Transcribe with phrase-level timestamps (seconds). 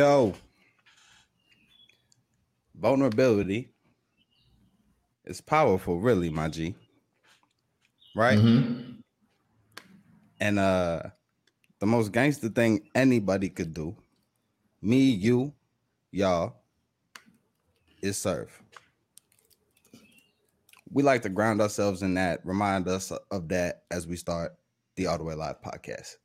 [0.00, 0.32] Yo,
[2.74, 3.68] vulnerability
[5.26, 6.74] is powerful, really, my G.
[8.16, 8.38] Right?
[8.38, 8.92] Mm-hmm.
[10.40, 11.02] And uh
[11.80, 13.94] the most gangster thing anybody could do,
[14.80, 15.52] me, you,
[16.12, 16.54] y'all,
[18.00, 18.50] is serve.
[20.90, 24.56] We like to ground ourselves in that, remind us of that as we start
[24.96, 26.16] the All the Way Live podcast.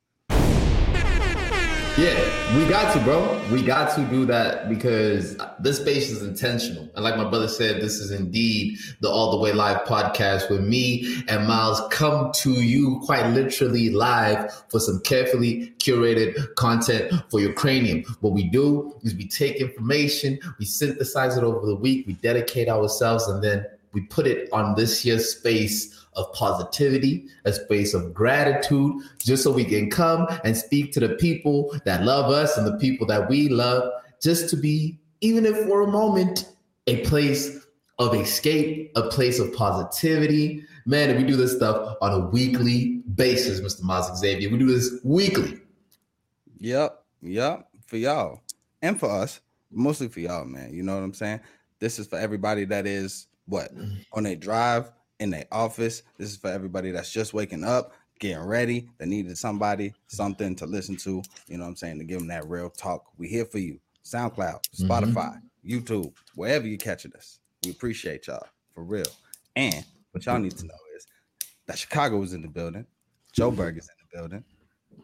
[1.98, 3.42] Yeah, we got to, bro.
[3.50, 6.90] We got to do that because this space is intentional.
[6.94, 10.60] And like my brother said, this is indeed the All the Way Live podcast where
[10.60, 17.40] me and Miles come to you quite literally live for some carefully curated content for
[17.40, 18.04] your cranium.
[18.20, 22.68] What we do is we take information, we synthesize it over the week, we dedicate
[22.68, 28.12] ourselves, and then we put it on this here space of positivity, a space of
[28.12, 32.66] gratitude, just so we can come and speak to the people that love us and
[32.66, 33.90] the people that we love,
[34.22, 36.52] just to be, even if for a moment,
[36.86, 37.66] a place
[37.98, 40.62] of escape, a place of positivity.
[40.84, 43.82] Man, if we do this stuff on a weekly basis, Mr.
[43.82, 45.58] Miles Xavier, we do this weekly.
[46.58, 48.42] Yep, yep, for y'all
[48.82, 50.72] and for us, mostly for y'all, man.
[50.72, 51.40] You know what I'm saying?
[51.78, 53.96] This is for everybody that is what mm-hmm.
[54.12, 56.02] on a drive in their office.
[56.18, 60.66] This is for everybody that's just waking up, getting ready, that needed somebody, something to
[60.66, 61.22] listen to.
[61.48, 61.98] You know what I'm saying?
[61.98, 63.06] To give them that real talk.
[63.18, 63.78] We here for you.
[64.04, 65.68] SoundCloud, Spotify, mm-hmm.
[65.68, 67.40] YouTube, wherever you're catching us.
[67.64, 69.06] We appreciate y'all for real.
[69.56, 71.06] And what y'all need to know is
[71.66, 72.86] that Chicago is in the building.
[73.36, 74.44] Joburg is in the building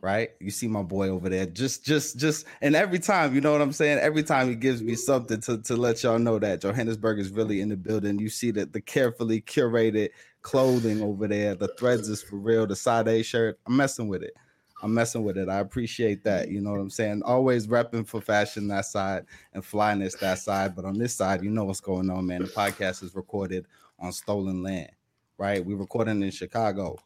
[0.02, 0.30] right?
[0.40, 1.46] You see my boy over there.
[1.46, 4.00] Just, just, just, and every time, you know what I'm saying?
[4.00, 7.60] Every time he gives me something to, to let y'all know that Johannesburg is really
[7.60, 8.18] in the building.
[8.18, 10.10] You see that the carefully curated
[10.42, 13.60] clothing over there, the threads is for real, the side A shirt.
[13.64, 14.34] I'm messing with it.
[14.82, 15.48] I'm messing with it.
[15.48, 16.50] I appreciate that.
[16.50, 17.22] You know what I'm saying?
[17.22, 19.24] Always repping for fashion that side
[19.54, 20.74] and flyness that side.
[20.74, 22.42] But on this side, you know what's going on, man.
[22.42, 23.66] The podcast is recorded
[24.00, 24.90] on stolen land,
[25.38, 25.64] right?
[25.64, 26.98] We're recording in Chicago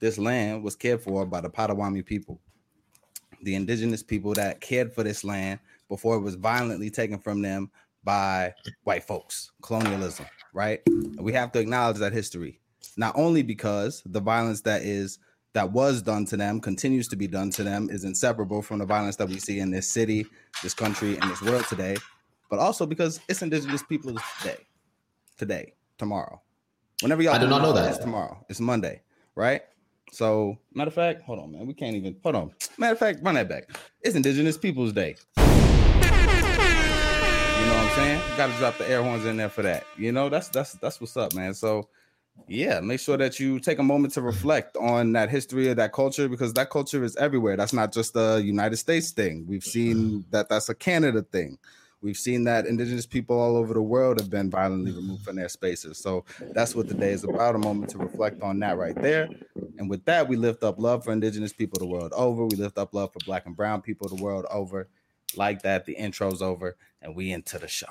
[0.00, 2.40] this land was cared for by the Potawatomi people,
[3.42, 7.70] the indigenous people that cared for this land before it was violently taken from them
[8.04, 8.54] by
[8.84, 10.80] white folks, colonialism, right?
[11.18, 12.60] We have to acknowledge that history,
[12.96, 15.18] not only because the violence that is
[15.54, 18.86] that was done to them continues to be done to them is inseparable from the
[18.86, 20.26] violence that we see in this city,
[20.62, 21.96] this country, and this world today,
[22.50, 24.66] but also because it's indigenous people's day,
[25.36, 26.40] today, tomorrow.
[27.00, 27.88] Whenever y'all I do not know that.
[27.88, 28.44] It's tomorrow.
[28.48, 29.02] It's Monday,
[29.34, 29.62] right?
[30.10, 31.66] So, matter of fact, hold on, man.
[31.66, 32.52] We can't even hold on.
[32.76, 33.68] Matter of fact, run that back.
[34.02, 35.16] It's Indigenous Peoples Day.
[35.36, 35.52] You know
[37.74, 38.20] what I'm saying?
[38.36, 39.84] Got to drop the air horns in there for that.
[39.96, 41.54] You know, that's that's that's what's up, man.
[41.54, 41.88] So,
[42.46, 45.92] yeah, make sure that you take a moment to reflect on that history of that
[45.92, 47.56] culture because that culture is everywhere.
[47.56, 49.44] That's not just a United States thing.
[49.46, 51.58] We've seen that that's a Canada thing.
[52.00, 55.48] We've seen that indigenous people all over the world have been violently removed from their
[55.48, 55.98] spaces.
[55.98, 59.28] So that's what the day is about a moment to reflect on that right there.
[59.78, 62.44] And with that, we lift up love for indigenous people the world over.
[62.46, 64.88] We lift up love for black and brown people the world over.
[65.36, 67.86] Like that, the intro's over, and we into the show.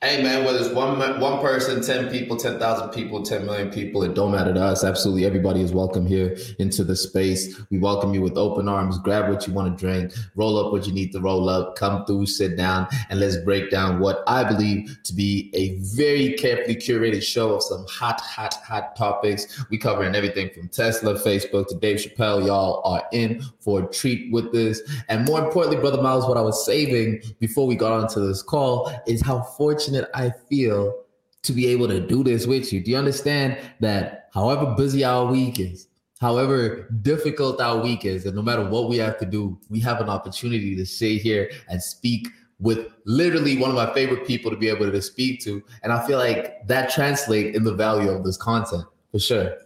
[0.00, 4.04] Hey man, whether it's one one person, ten people, ten thousand people, ten million people,
[4.04, 4.84] it don't matter to us.
[4.84, 7.60] Absolutely, everybody is welcome here into the space.
[7.68, 8.96] We welcome you with open arms.
[9.00, 12.06] Grab what you want to drink, roll up what you need to roll up, come
[12.06, 16.76] through, sit down, and let's break down what I believe to be a very carefully
[16.76, 19.64] curated show of some hot, hot, hot topics.
[19.68, 22.46] We covering everything from Tesla, Facebook to Dave Chappelle.
[22.46, 26.42] Y'all are in for a treat with this, and more importantly, brother Miles, what I
[26.42, 31.04] was saving before we got onto this call is how fortunate fortunate I feel
[31.42, 32.82] to be able to do this with you.
[32.82, 35.88] Do you understand that however busy our week is,
[36.20, 40.00] however difficult our week is, and no matter what we have to do, we have
[40.00, 42.28] an opportunity to sit here and speak
[42.60, 45.62] with literally one of my favorite people to be able to speak to.
[45.82, 49.56] And I feel like that translates in the value of this content for sure.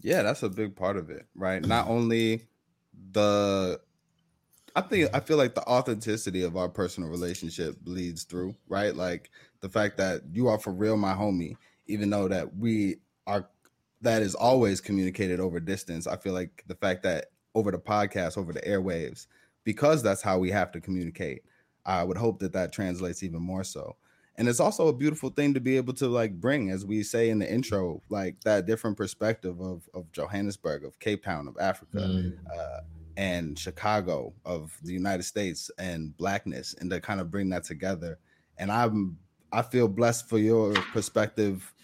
[0.00, 1.64] Yeah, that's a big part of it, right?
[1.64, 2.48] Not only
[3.12, 3.80] the
[4.74, 8.94] I think I feel like the authenticity of our personal relationship bleeds through, right?
[8.94, 9.30] Like
[9.60, 12.96] the fact that you are for real my homie, even though that we
[13.26, 13.48] are
[14.00, 16.06] that is always communicated over distance.
[16.06, 19.26] I feel like the fact that over the podcast, over the airwaves,
[19.64, 21.42] because that's how we have to communicate.
[21.84, 23.96] I would hope that that translates even more so.
[24.36, 27.28] And it's also a beautiful thing to be able to like bring, as we say
[27.28, 31.98] in the intro, like that different perspective of of Johannesburg, of Cape Town, of Africa,
[31.98, 32.38] mm.
[32.52, 32.80] uh,
[33.16, 38.18] and Chicago of the United States and blackness and to kind of bring that together.
[38.58, 39.18] And I'm
[39.52, 41.74] I feel blessed for your perspective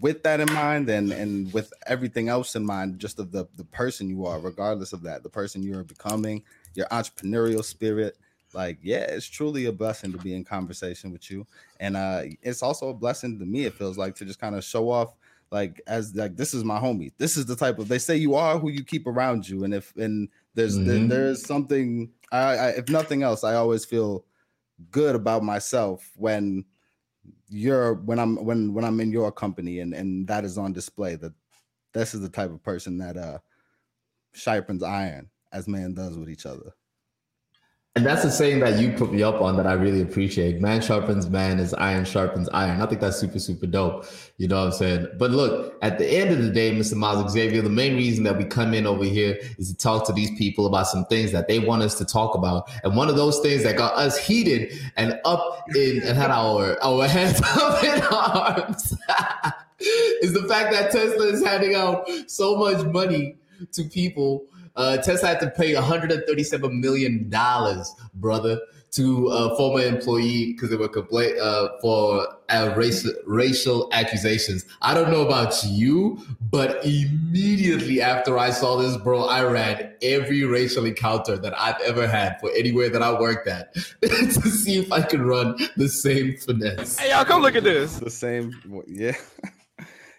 [0.00, 3.64] with that in mind and and with everything else in mind, just of the the
[3.64, 6.42] person you are, regardless of that, the person you are becoming,
[6.74, 8.16] your entrepreneurial spirit.
[8.54, 11.46] like, yeah, it's truly a blessing to be in conversation with you.
[11.80, 14.64] And uh it's also a blessing to me, it feels like to just kind of
[14.64, 15.14] show off
[15.50, 17.12] like as like this is my homie.
[17.18, 19.64] This is the type of they say you are who you keep around you.
[19.64, 21.08] And if and there's mm-hmm.
[21.08, 24.24] there, there's something I, I if nothing else, I always feel
[24.90, 26.64] good about myself when
[27.48, 31.14] you're when I'm when when I'm in your company and and that is on display
[31.16, 31.32] that
[31.92, 33.38] this is the type of person that uh
[34.34, 36.74] sharpens iron as man does with each other.
[37.96, 40.60] And that's the saying that you put me up on that I really appreciate.
[40.60, 42.82] Man sharpens man as iron sharpens iron.
[42.82, 44.04] I think that's super, super dope.
[44.36, 45.06] You know what I'm saying?
[45.18, 46.92] But look, at the end of the day, Mr.
[46.94, 50.12] Miles Xavier, the main reason that we come in over here is to talk to
[50.12, 52.70] these people about some things that they want us to talk about.
[52.84, 56.76] And one of those things that got us heated and up in and had our
[56.84, 58.92] our hands up in our arms
[60.20, 63.36] is the fact that Tesla is handing out so much money
[63.72, 64.44] to people
[64.76, 68.60] uh, Tesla had to pay 137 million dollars, brother,
[68.92, 74.64] to a former employee because they were complaint uh, for uh, racial racial accusations.
[74.80, 80.44] I don't know about you, but immediately after I saw this, bro, I ran every
[80.44, 84.90] racial encounter that I've ever had for anywhere that I worked at to see if
[84.92, 86.98] I could run the same finesse.
[86.98, 87.98] Hey, y'all, come look at this.
[87.98, 88.52] The same,
[88.86, 89.12] yeah.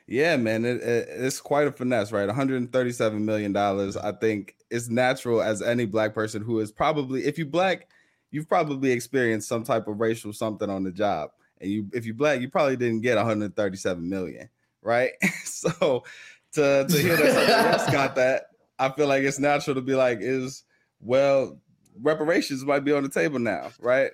[0.08, 2.26] Yeah, man, it, it, it's quite a finesse, right?
[2.28, 3.98] 137 million dollars.
[3.98, 7.90] I think it's natural as any black person who is probably, if you black,
[8.32, 12.14] you've probably experienced some type of racial something on the job, and you, if you
[12.14, 14.50] black, you probably didn't get 137 million,
[14.82, 15.12] right?
[15.44, 16.06] so,
[16.54, 18.46] to to hear that somebody else got that,
[18.80, 20.64] I feel like it's natural to be like, is
[21.02, 21.60] well,
[22.02, 24.12] reparations might be on the table now, right?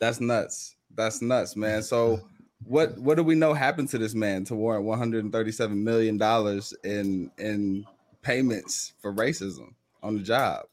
[0.00, 0.74] That's nuts.
[0.92, 1.82] That's nuts, man.
[1.82, 2.20] So
[2.66, 7.30] what what do we know happened to this man to warrant 137 million dollars in
[7.38, 7.86] in
[8.22, 10.64] payments for racism on the job?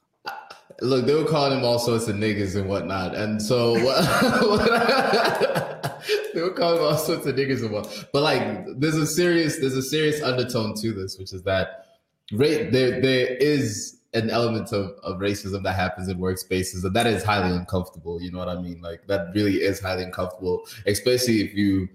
[0.82, 3.76] Look, they were calling him all sorts of niggas and whatnot, and so
[6.34, 8.08] they were calling him all sorts of niggas and what.
[8.14, 11.86] But like, there's a serious there's a serious undertone to this, which is that
[12.32, 17.08] rate there there is an element of, of racism that happens in workspaces and that
[17.08, 18.82] is highly uncomfortable you know what i mean?
[18.82, 21.88] Like that really is highly uncomfortable especially if you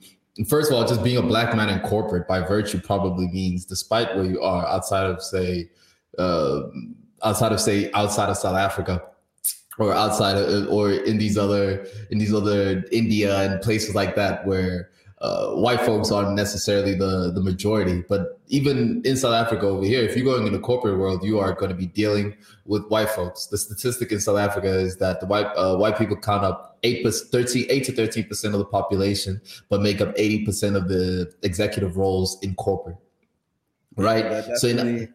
[0.48, 4.14] first of all just being a black man in corporate by virtue probably means despite
[4.16, 5.70] where you are outside of say
[6.18, 6.62] uh,
[7.22, 9.02] outside of say outside of south africa
[9.78, 14.46] or outside of or in these other in these other india and places like that
[14.46, 14.90] where
[15.26, 18.04] uh, white folks aren't necessarily the the majority.
[18.08, 21.40] But even in South Africa over here, if you're going in the corporate world, you
[21.40, 23.46] are going to be dealing with white folks.
[23.46, 27.04] The statistic in South Africa is that the white uh, white people count up 8,
[27.32, 31.32] 13, 8 to 13 percent of the population, but make up 80 percent of the
[31.42, 32.98] executive roles in corporate.
[33.96, 34.24] Right.
[34.24, 35.14] Yeah, so in,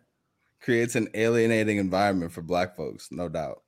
[0.59, 3.61] creates an alienating environment for black folks, no doubt.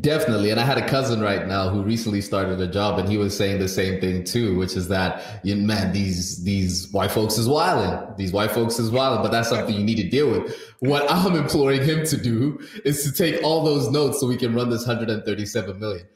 [0.00, 0.50] Definitely.
[0.50, 3.36] And I had a cousin right now who recently started a job and he was
[3.36, 7.36] saying the same thing too, which is that you know, man, these these white folks
[7.36, 8.14] is wilding.
[8.16, 10.56] These white folks is wilding, but that's something you need to deal with.
[10.78, 14.54] What I'm imploring him to do is to take all those notes so we can
[14.54, 16.06] run this 137 million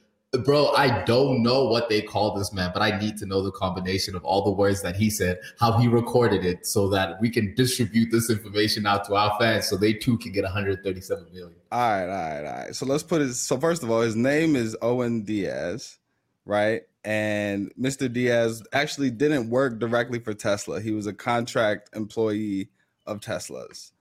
[0.44, 3.50] bro, I don't know what they call this man, but I need to know the
[3.50, 7.30] combination of all the words that he said, how he recorded it, so that we
[7.30, 11.54] can distribute this information out to our fans, so they too can get 137 million.
[11.72, 12.76] All right, all right, all right.
[12.76, 13.32] So let's put it.
[13.34, 15.98] So first of all, his name is Owen Diaz,
[16.44, 16.82] right?
[17.04, 18.12] And Mr.
[18.12, 20.80] Diaz actually didn't work directly for Tesla.
[20.80, 22.68] He was a contract employee
[23.06, 23.92] of Tesla's,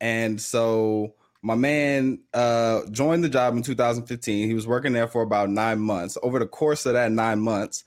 [0.00, 1.14] and so
[1.44, 4.48] my man uh, joined the job in 2015.
[4.48, 6.16] He was working there for about nine months.
[6.22, 7.84] Over the course of that nine months,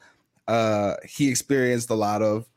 [0.47, 2.47] uh, he experienced a lot of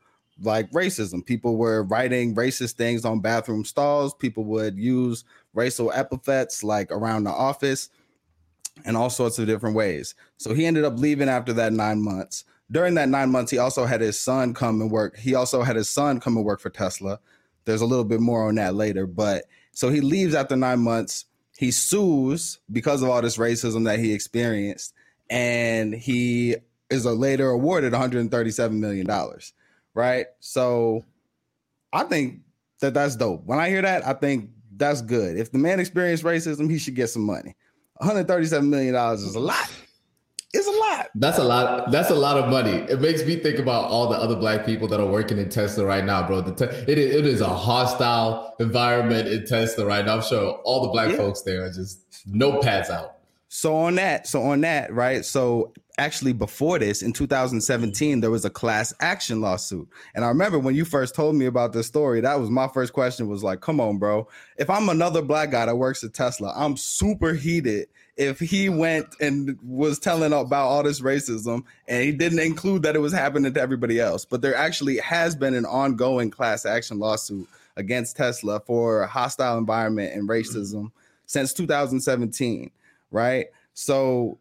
[0.43, 1.25] like racism.
[1.25, 4.13] People were writing racist things on bathroom stalls.
[4.13, 5.23] People would use
[5.55, 7.89] racial epithets like around the office
[8.85, 10.13] in all sorts of different ways.
[10.37, 12.45] So he ended up leaving after that nine months.
[12.69, 15.17] During that nine months, he also had his son come and work.
[15.17, 17.19] He also had his son come and work for Tesla.
[17.65, 21.25] There's a little bit more on that later, but so he leaves after nine months.
[21.57, 24.93] He sues because of all this racism that he experienced,
[25.29, 26.55] and he
[26.89, 29.53] is later awarded 137 million dollars.
[29.93, 30.27] Right.
[30.39, 31.03] So
[31.93, 32.41] I think
[32.79, 33.43] that that's dope.
[33.45, 35.37] When I hear that, I think that's good.
[35.37, 37.55] If the man experienced racism, he should get some money.
[37.97, 39.69] 137 million dollars is a lot.
[40.53, 41.09] It's a lot.
[41.15, 41.91] That's a lot.
[41.91, 42.85] That's a lot of money.
[42.89, 45.85] It makes me think about all the other black people that are working in Tesla
[45.85, 46.41] right now, bro.
[46.41, 50.15] The te- it, is, it is a hostile environment in Tesla right now.
[50.15, 51.17] I'm sure all the black yeah.
[51.17, 53.15] folks there are just no pads out.
[53.47, 55.23] So on that, so on that, right?
[55.23, 59.87] So actually before this in 2017 there was a class action lawsuit.
[60.15, 62.93] And I remember when you first told me about this story, that was my first
[62.93, 64.27] question was like, "Come on, bro.
[64.57, 67.87] If I'm another black guy that works at Tesla, I'm super heated
[68.21, 72.95] if he went and was telling about all this racism and he didn't include that
[72.95, 74.25] it was happening to everybody else.
[74.25, 80.13] But there actually has been an ongoing class action lawsuit against Tesla for hostile environment
[80.13, 80.31] and mm-hmm.
[80.31, 80.91] racism
[81.25, 82.69] since 2017,
[83.09, 83.47] right?
[83.73, 84.37] So,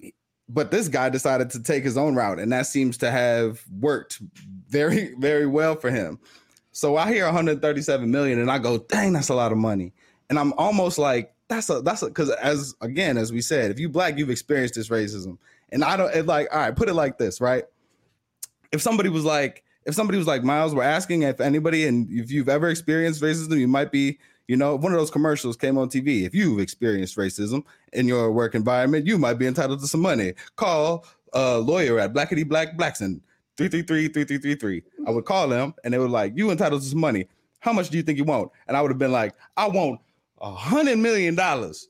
[0.47, 4.21] but this guy decided to take his own route, and that seems to have worked
[4.69, 6.19] very, very well for him.
[6.73, 9.93] So I hear 137 million, and I go, dang, that's a lot of money.
[10.29, 13.79] And I'm almost like, that's a that's a because as again as we said, if
[13.79, 15.37] you black, you've experienced this racism,
[15.71, 16.27] and I don't.
[16.27, 17.65] Like all right, put it like this, right?
[18.73, 22.31] If somebody was like, if somebody was like Miles, we're asking if anybody and if
[22.31, 25.89] you've ever experienced racism, you might be, you know, one of those commercials came on
[25.89, 26.25] TV.
[26.25, 30.35] If you've experienced racism in your work environment, you might be entitled to some money.
[30.55, 33.21] Call a lawyer at Blackity Black Blackson.
[33.57, 34.83] 333-3333.
[35.07, 37.27] I would call them and they were like, You entitled to some money.
[37.59, 38.53] How much do you think you want?
[38.69, 40.01] And I would have been like, I want
[40.41, 41.89] a hundred million dollars,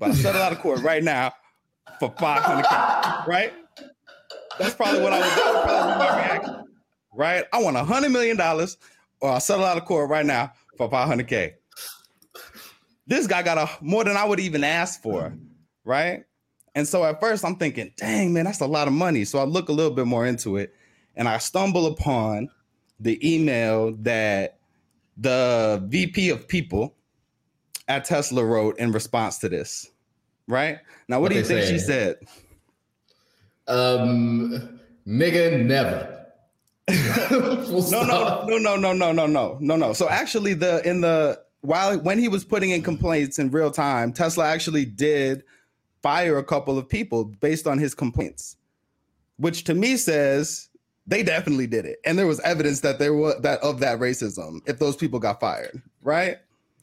[0.00, 1.32] I settle out of court right now
[1.98, 2.76] for five hundred k.
[3.26, 3.52] Right?
[4.58, 5.28] That's probably what I would.
[5.28, 6.64] That my reaction.
[7.14, 7.44] Right?
[7.52, 8.76] I want a hundred million dollars,
[9.20, 11.54] or I settle out of court right now for five hundred k.
[13.06, 15.32] This guy got a more than I would even ask for.
[15.84, 16.24] Right?
[16.74, 19.24] And so at first I'm thinking, dang man, that's a lot of money.
[19.24, 20.74] So I look a little bit more into it,
[21.14, 22.50] and I stumble upon
[23.00, 24.58] the email that
[25.16, 26.95] the VP of people
[27.88, 29.90] at Tesla wrote in response to this.
[30.48, 30.78] Right
[31.08, 31.72] now, what, what do you think say?
[31.72, 32.16] she said?
[33.66, 36.16] Um, nigga, never.
[36.88, 39.92] no, no, no, no, no, no, no, no, no, no.
[39.92, 44.12] So actually, the in the while when he was putting in complaints in real time,
[44.12, 45.42] Tesla actually did
[46.00, 48.56] fire a couple of people based on his complaints,
[49.38, 50.68] which to me says
[51.08, 54.60] they definitely did it, and there was evidence that there was that of that racism
[54.66, 56.36] if those people got fired, right?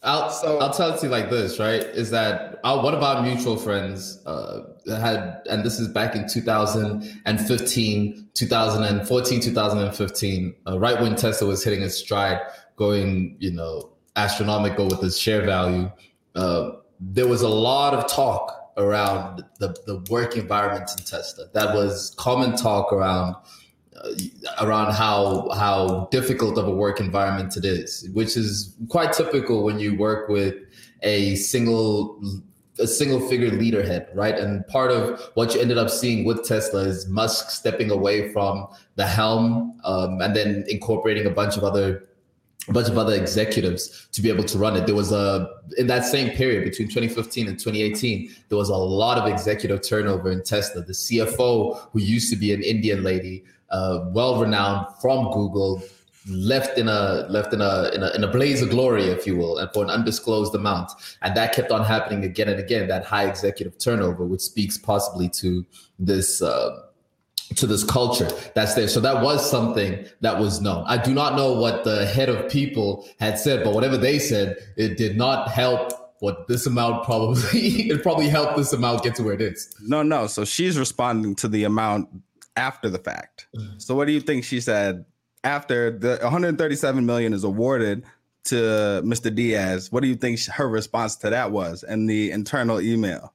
[0.03, 1.81] I'll so, I'll tell it to you like this, right?
[1.81, 6.15] Is that our, uh, one of our mutual friends uh, had, and this is back
[6.15, 12.41] in 2015, 2014, 2015, uh, right when Tesla was hitting its stride,
[12.75, 15.89] going, you know, astronomical with its share value.
[16.35, 21.45] Uh, there was a lot of talk around the, the work environment in Tesla.
[21.53, 23.35] That was common talk around
[24.61, 29.79] around how how difficult of a work environment it is, which is quite typical when
[29.79, 30.55] you work with
[31.03, 32.21] a single
[32.79, 34.35] a single figure leaderhead, right?
[34.35, 38.67] And part of what you ended up seeing with Tesla is Musk stepping away from
[38.95, 42.07] the helm um, and then incorporating a bunch of other
[42.69, 44.85] a bunch of other executives to be able to run it.
[44.85, 49.17] There was a in that same period between 2015 and 2018, there was a lot
[49.17, 50.81] of executive turnover in Tesla.
[50.81, 53.43] The CFO, who used to be an Indian lady,
[53.73, 55.83] uh, well renowned from Google,
[56.29, 59.35] left in a left in a, in a in a blaze of glory, if you
[59.35, 60.91] will, and for an undisclosed amount.
[61.21, 62.87] And that kept on happening again and again.
[62.87, 65.65] That high executive turnover, which speaks possibly to
[65.99, 66.41] this.
[66.41, 66.83] Uh,
[67.55, 68.87] to this culture that's there.
[68.87, 70.85] So that was something that was known.
[70.87, 74.57] I do not know what the head of people had said, but whatever they said,
[74.75, 77.59] it did not help what this amount probably
[77.91, 79.75] it probably helped this amount get to where it is.
[79.81, 80.25] No, no.
[80.25, 82.09] So she's responding to the amount
[82.55, 83.47] after the fact.
[83.55, 83.79] Mm-hmm.
[83.79, 85.05] So what do you think she said
[85.43, 88.03] after the 137 million is awarded
[88.45, 89.33] to Mr.
[89.33, 89.91] Diaz?
[89.91, 93.33] What do you think her response to that was and the internal email?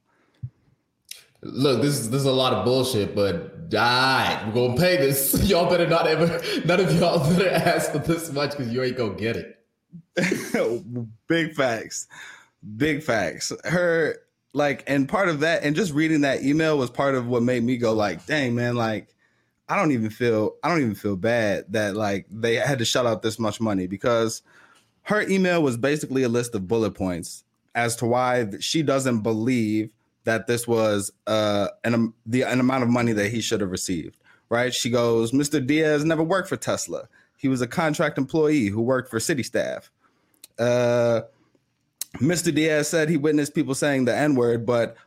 [1.41, 4.43] Look, this is this is a lot of bullshit, but die.
[4.47, 5.41] we're gonna pay this.
[5.49, 8.97] Y'all better not ever, none of y'all better ask for this much because you ain't
[8.97, 9.55] gonna get it.
[11.27, 12.07] Big facts.
[12.75, 13.53] Big facts.
[13.63, 14.17] Her
[14.53, 17.63] like and part of that and just reading that email was part of what made
[17.63, 19.13] me go like dang man like
[19.67, 23.05] i don't even feel i don't even feel bad that like they had to shut
[23.05, 23.87] out this much money.
[23.87, 24.41] Because
[25.03, 27.43] her email was basically a list of bullet points
[27.75, 29.91] as to why she doesn't believe
[30.23, 34.17] that this was uh an, the an amount of money that he should have received
[34.49, 34.73] right?
[34.73, 37.07] She goes mr diaz never worked for tesla.
[37.37, 39.89] He was a contract employee who worked for CitiStaff.
[40.57, 41.21] Uh
[42.17, 42.53] Mr.
[42.53, 44.97] Diaz said he witnessed people saying the N word, but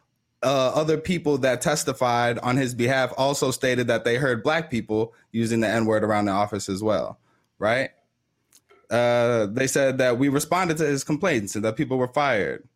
[0.42, 5.12] uh, other people that testified on his behalf also stated that they heard black people
[5.32, 7.18] using the N word around the office as well,
[7.58, 7.90] right?
[8.90, 12.68] Uh, they said that we responded to his complaints and that people were fired.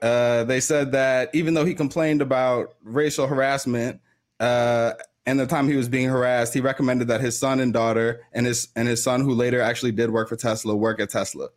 [0.00, 4.00] Uh, they said that even though he complained about racial harassment
[4.40, 4.92] uh,
[5.26, 8.46] and the time he was being harassed, he recommended that his son and daughter and
[8.46, 11.48] his and his son, who later actually did work for Tesla, work at Tesla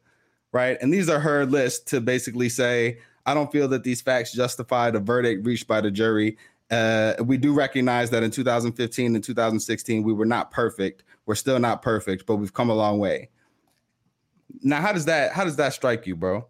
[0.54, 0.78] right?
[0.80, 4.92] And these are her list to basically say, I don't feel that these facts justify
[4.92, 6.38] the verdict reached by the jury.
[6.72, 11.04] Uh, we do recognize that in 2015 and 2016, we were not perfect.
[11.26, 13.30] We're still not perfect, but we've come a long way.
[14.62, 16.46] Now, how does that how does that strike you, bro?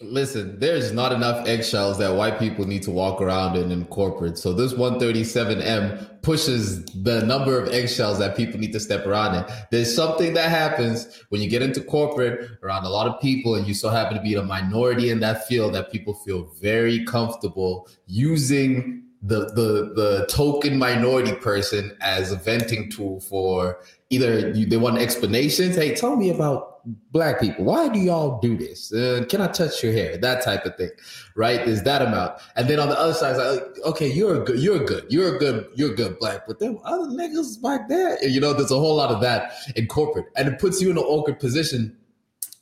[0.00, 4.36] Listen, there's not enough eggshells that white people need to walk around in in corporate.
[4.36, 9.44] So this 137M pushes the number of eggshells that people need to step around in.
[9.70, 13.68] There's something that happens when you get into corporate around a lot of people and
[13.68, 17.88] you so happen to be a minority in that field that people feel very comfortable
[18.06, 24.76] using the the the token minority person as a venting tool for either you, they
[24.76, 25.76] want explanations.
[25.76, 26.73] Hey, tell me about
[27.10, 27.64] black people.
[27.64, 28.92] Why do y'all do this?
[28.92, 30.16] Uh, can I touch your hair?
[30.16, 30.90] That type of thing,
[31.34, 31.64] right?
[31.64, 34.58] There's that amount, and then on the other side, it's like, okay, you're a good,
[34.60, 38.22] you're good, you're a good, you're a good black, but then other niggas like that,
[38.22, 40.98] you know, there's a whole lot of that in corporate, and it puts you in
[40.98, 41.96] an awkward position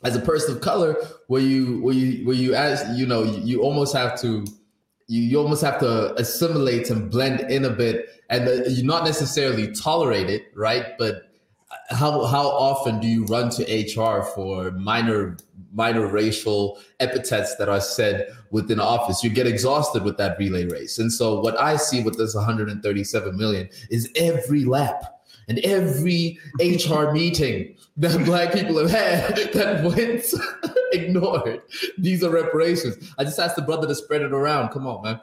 [0.04, 0.96] as a person of color,
[1.28, 4.44] where you, where you, where you, as you know, you, you almost have to.
[5.08, 9.04] You, you almost have to assimilate and blend in a bit, and uh, you not
[9.04, 10.96] necessarily tolerate it, right?
[10.96, 11.31] But
[11.90, 15.36] how how often do you run to HR for minor
[15.74, 19.22] minor racial epithets that are said within office?
[19.22, 20.98] You get exhausted with that relay race.
[20.98, 25.04] And so what I see with this 137 million is every lap
[25.48, 30.24] and every HR meeting that black people have had that went
[30.92, 31.62] ignored.
[31.98, 33.12] These are reparations.
[33.18, 34.70] I just asked the brother to spread it around.
[34.70, 35.20] Come on, man.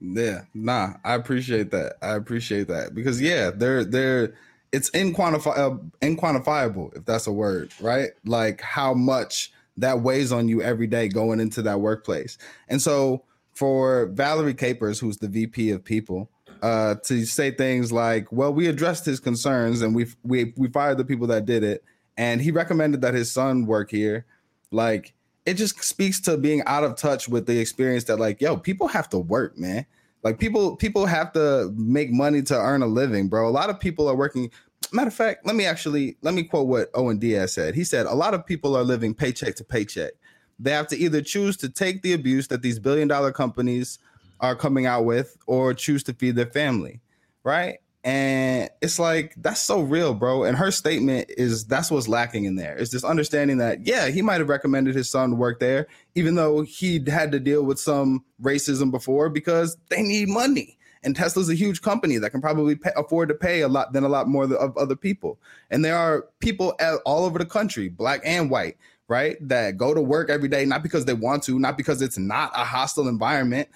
[0.00, 1.96] Yeah, nah, I appreciate that.
[2.02, 4.34] I appreciate that because yeah, they're they're
[4.72, 8.10] it's inquantifi- uh, inquantifiable if that's a word right?
[8.24, 12.36] Like how much that weighs on you every day going into that workplace.
[12.68, 13.22] And so
[13.58, 16.30] for valerie capers who's the vp of people
[16.62, 20.96] uh, to say things like well we addressed his concerns and we we we fired
[20.96, 21.82] the people that did it
[22.16, 24.24] and he recommended that his son work here
[24.70, 25.12] like
[25.44, 28.86] it just speaks to being out of touch with the experience that like yo people
[28.86, 29.84] have to work man
[30.22, 33.48] like people, people have to make money to earn a living, bro.
[33.48, 34.50] A lot of people are working.
[34.92, 37.74] Matter of fact, let me actually let me quote what Owen Diaz said.
[37.74, 40.12] He said, "A lot of people are living paycheck to paycheck.
[40.58, 43.98] They have to either choose to take the abuse that these billion dollar companies
[44.40, 47.00] are coming out with, or choose to feed their family,
[47.44, 50.44] right?" And it's like that's so real, bro.
[50.44, 52.76] And her statement is that's what's lacking in there.
[52.76, 56.36] Is this understanding that yeah, he might have recommended his son to work there, even
[56.36, 60.78] though he had to deal with some racism before because they need money.
[61.02, 64.04] And Tesla's a huge company that can probably pay, afford to pay a lot than
[64.04, 65.38] a lot more of other people.
[65.70, 70.00] And there are people all over the country, black and white, right, that go to
[70.00, 73.68] work every day not because they want to, not because it's not a hostile environment,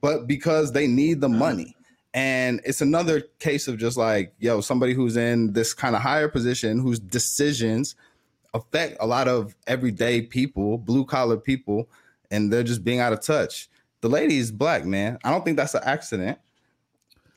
[0.00, 1.76] but because they need the money.
[2.12, 6.28] And it's another case of just like, yo, somebody who's in this kind of higher
[6.28, 7.94] position whose decisions
[8.52, 11.88] affect a lot of everyday people, blue collar people,
[12.30, 13.68] and they're just being out of touch.
[14.00, 15.18] The lady is black, man.
[15.22, 16.38] I don't think that's an accident.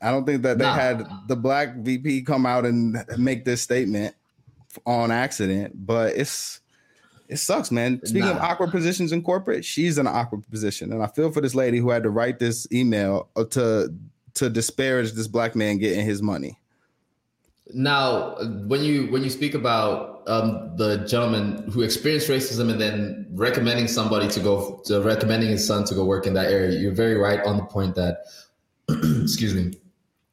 [0.00, 0.74] I don't think that they nah.
[0.74, 4.14] had the black VP come out and make this statement
[4.86, 6.60] on accident, but it's
[7.28, 8.00] it sucks, man.
[8.04, 8.36] Speaking nah.
[8.36, 11.54] of awkward positions in corporate, she's in an awkward position, and I feel for this
[11.54, 13.94] lady who had to write this email uh, to
[14.34, 16.58] to disparage this black man getting his money.
[17.72, 23.26] Now, when you when you speak about um, the gentleman who experienced racism and then
[23.32, 26.92] recommending somebody to go to recommending his son to go work in that area, you're
[26.92, 28.24] very right on the point that
[29.22, 29.72] excuse me,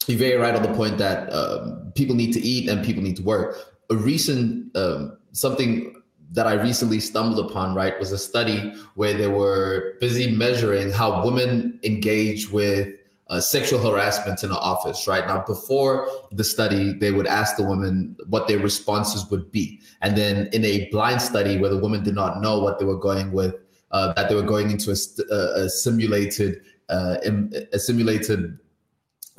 [0.08, 3.16] you're very right on the point that um, people need to eat and people need
[3.16, 3.56] to work.
[3.90, 5.96] A recent um, something
[6.32, 11.24] that I recently stumbled upon, right, was a study where they were busy measuring how
[11.26, 12.96] women engage with
[13.32, 15.26] uh, sexual harassment in the office, right?
[15.26, 19.80] Now, before the study, they would ask the women what their responses would be.
[20.02, 23.00] And then in a blind study where the women did not know what they were
[23.00, 23.56] going with,
[23.92, 27.18] uh, that they were going into a, a simulated, uh,
[27.72, 28.60] a simulated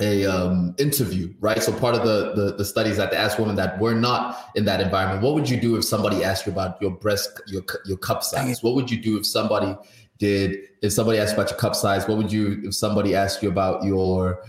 [0.01, 1.63] a um, interview, right?
[1.63, 4.65] So part of the, the the studies that they asked women that were not in
[4.65, 7.99] that environment, what would you do if somebody asked you about your breast, your your
[7.99, 8.63] cup size?
[8.63, 9.77] What would you do if somebody
[10.23, 10.57] did.
[10.83, 13.85] If somebody asked about your cup size what would you if somebody asked you about
[13.85, 14.45] your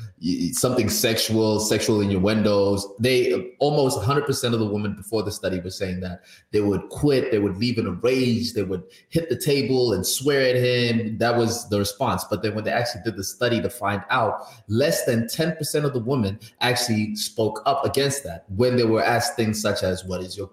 [0.51, 5.59] something sexual sexual in your windows they almost 100% of the women before the study
[5.59, 6.21] were saying that.
[6.51, 10.05] They would quit they would leave in a rage they would hit the table and
[10.05, 11.17] swear at him.
[11.17, 12.23] That was the response.
[12.29, 15.93] But then when they actually did the study to find out less than 10% of
[15.93, 20.21] the women actually spoke up against that when they were asked things such as what
[20.21, 20.49] is your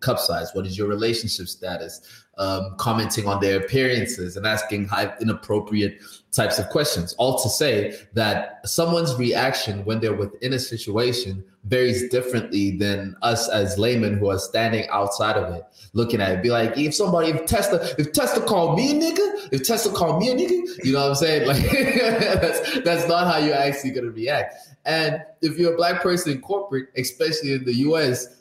[0.00, 0.50] cup size?
[0.52, 2.24] What is your relationship status?
[2.38, 4.88] Um, commenting on their appearances and asking
[5.20, 7.12] inappropriate types of questions.
[7.14, 13.48] All to say that someone's reaction when they're within a situation varies differently than us
[13.48, 16.42] as laymen who are standing outside of it, looking at it.
[16.42, 20.20] Be like, if somebody, if Tesla, if Tesla called me a nigga, if Tesla called
[20.20, 21.46] me a nigga, you know what I'm saying?
[21.46, 21.62] Like,
[22.40, 24.54] that's that's not how you're actually gonna react.
[24.84, 28.37] And if you're a black person in corporate, especially in the US,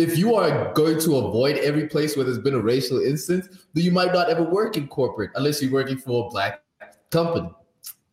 [0.00, 3.84] if you are going to avoid every place where there's been a racial instance, then
[3.84, 6.62] you might not ever work in corporate unless you're working for a black
[7.10, 7.50] company.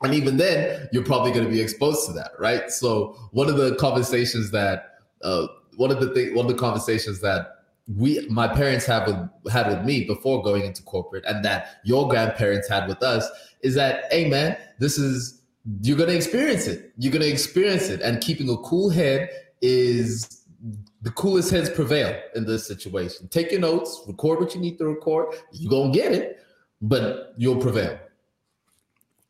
[0.04, 2.70] And even then, you're probably going to be exposed to that, right?
[2.70, 5.48] So one of the conversations that uh,
[5.78, 7.54] one of the thing, one of the conversations that
[7.96, 12.08] we my parents have with, had with me before going into corporate, and that your
[12.08, 13.28] grandparents had with us,
[13.62, 15.42] is that hey man, this is
[15.82, 16.92] you're going to experience it.
[16.98, 19.30] You're going to experience it, and keeping a cool head
[19.62, 20.44] is
[21.02, 23.28] the coolest heads prevail in this situation.
[23.28, 25.36] Take your notes, record what you need to record.
[25.52, 26.44] You're gonna get it,
[26.82, 28.00] but you'll prevail.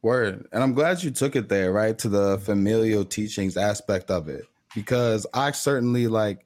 [0.01, 0.47] Word.
[0.51, 1.97] And I'm glad you took it there, right?
[1.99, 4.45] To the familial teachings aspect of it.
[4.75, 6.45] Because I certainly like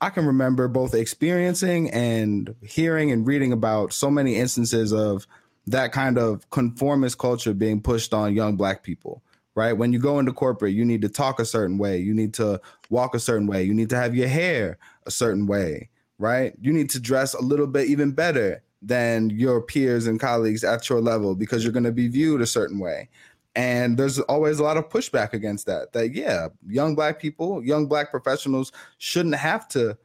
[0.00, 5.26] I can remember both experiencing and hearing and reading about so many instances of
[5.66, 9.22] that kind of conformist culture being pushed on young black people
[9.54, 9.72] right?
[9.72, 12.60] When you go into corporate, you need to talk a certain way, you need to
[12.88, 16.54] walk a certain way, you need to have your hair a certain way, right?
[16.60, 20.88] You need to dress a little bit even better than your peers and colleagues at
[20.88, 23.08] your level because you're going to be viewed a certain way.
[23.56, 25.92] And there's always a lot of pushback against that.
[25.92, 29.98] That yeah, young black people, young black professionals shouldn't have to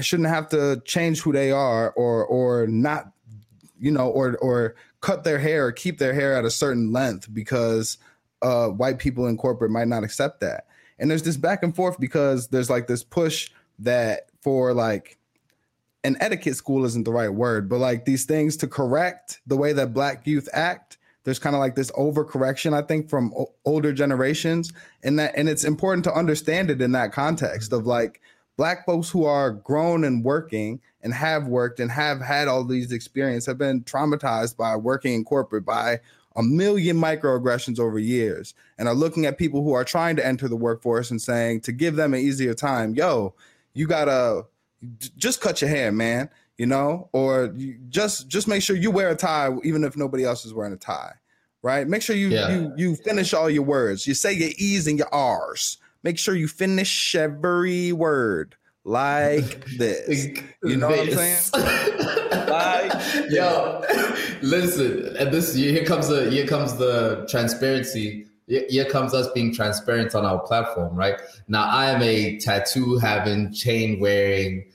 [0.00, 3.12] shouldn't have to change who they are or or not
[3.78, 7.32] you know or or cut their hair or keep their hair at a certain length
[7.32, 7.98] because
[8.44, 10.66] uh, white people in corporate might not accept that.
[10.98, 15.18] And there's this back and forth because there's like this push that for like
[16.04, 19.72] an etiquette school isn't the right word, but like these things to correct the way
[19.72, 20.98] that black youth act.
[21.24, 25.48] There's kind of like this overcorrection, I think, from o- older generations, and that and
[25.48, 28.20] it's important to understand it in that context of like
[28.58, 32.92] black folks who are grown and working and have worked and have had all these
[32.92, 35.98] experience have been traumatized by working in corporate by
[36.36, 40.48] a million microaggressions over years and are looking at people who are trying to enter
[40.48, 43.34] the workforce and saying to give them an easier time, yo,
[43.72, 44.44] you gotta
[45.16, 47.54] just cut your hair, man, you know, or
[47.88, 50.76] just just make sure you wear a tie even if nobody else is wearing a
[50.76, 51.12] tie,
[51.62, 51.86] right?
[51.86, 52.50] Make sure you yeah.
[52.50, 54.06] you you finish all your words.
[54.06, 55.78] You say your e's and your r's.
[56.02, 60.26] Make sure you finish every word like this.
[60.62, 62.18] You know what I'm saying?
[62.54, 62.92] like
[63.30, 63.82] yo,
[64.42, 65.16] listen.
[65.16, 68.26] And this here comes the here comes the transparency.
[68.46, 71.18] Here comes us being transparent on our platform, right?
[71.48, 74.66] Now I am a tattoo having, chain wearing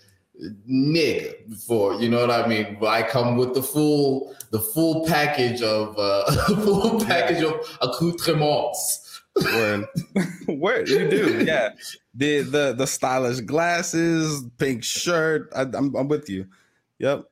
[0.70, 2.78] nigga for you know what I mean.
[2.86, 6.32] I come with the full the full package of uh
[6.64, 7.50] full package yeah.
[7.50, 9.06] of accoutrements.
[9.36, 9.86] Word.
[10.48, 11.70] Word, you do, yeah.
[12.14, 15.50] The the the stylish glasses, pink shirt.
[15.56, 16.48] I, I'm I'm with you.
[17.00, 17.26] Yep.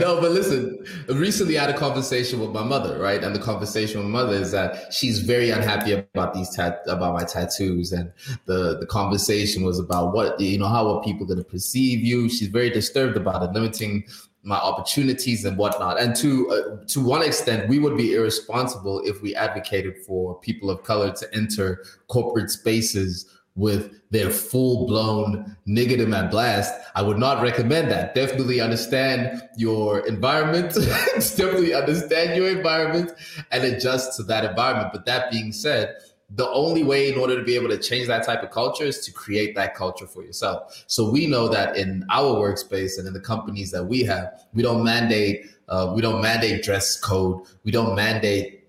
[0.00, 3.22] No, but listen, recently I had a conversation with my mother, right?
[3.22, 7.22] And the conversation with my mother is that she's very unhappy about these about my
[7.22, 7.92] tattoos.
[7.92, 8.12] And
[8.46, 12.28] the, the conversation was about what, you know, how are people gonna perceive you?
[12.28, 14.04] She's very disturbed about it, limiting
[14.42, 16.00] my opportunities and whatnot.
[16.00, 20.70] And to uh, to one extent, we would be irresponsible if we advocated for people
[20.70, 26.72] of color to enter corporate spaces with their full blown negative and blast.
[26.94, 28.14] I would not recommend that.
[28.14, 30.74] Definitely understand your environment.
[31.14, 33.12] definitely understand your environment
[33.50, 34.90] and adjust to that environment.
[34.92, 35.96] But that being said,
[36.34, 39.04] the only way in order to be able to change that type of culture is
[39.04, 40.84] to create that culture for yourself.
[40.86, 44.62] So we know that in our workspace and in the companies that we have, we
[44.62, 47.46] don't mandate uh, we don't mandate dress code.
[47.64, 48.61] We don't mandate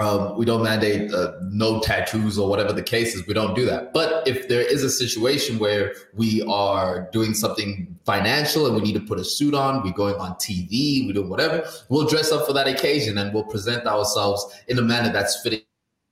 [0.00, 3.26] um, we don't mandate uh, no tattoos or whatever the case is.
[3.26, 3.92] We don't do that.
[3.92, 8.94] But if there is a situation where we are doing something financial and we need
[8.94, 12.46] to put a suit on, we're going on TV, we do whatever, we'll dress up
[12.46, 15.62] for that occasion and we'll present ourselves in a manner that's fitting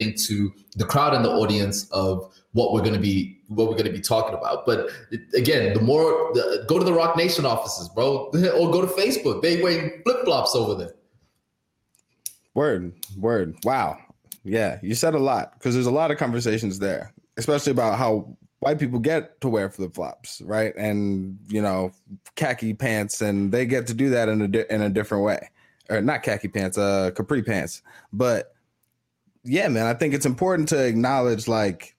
[0.01, 3.87] into the crowd and the audience of what we're going to be what we're going
[3.87, 4.67] to be talking about.
[4.67, 4.91] But
[5.35, 8.27] again, the more the, go to the Roc Nation offices, bro,
[8.59, 9.43] or go to Facebook.
[9.43, 10.95] They wear flip flops over there.
[12.57, 13.55] Word, word.
[13.65, 13.99] Wow.
[14.43, 18.35] Yeah, you said a lot because there's a lot of conversations there, especially about how
[18.61, 20.75] white people get to wear flip flops, right?
[20.75, 21.93] And you know,
[22.35, 25.51] khaki pants, and they get to do that in a di- in a different way,
[25.91, 27.83] or not khaki pants, uh, capri pants.
[28.11, 28.55] But
[29.45, 31.95] yeah, man, I think it's important to acknowledge like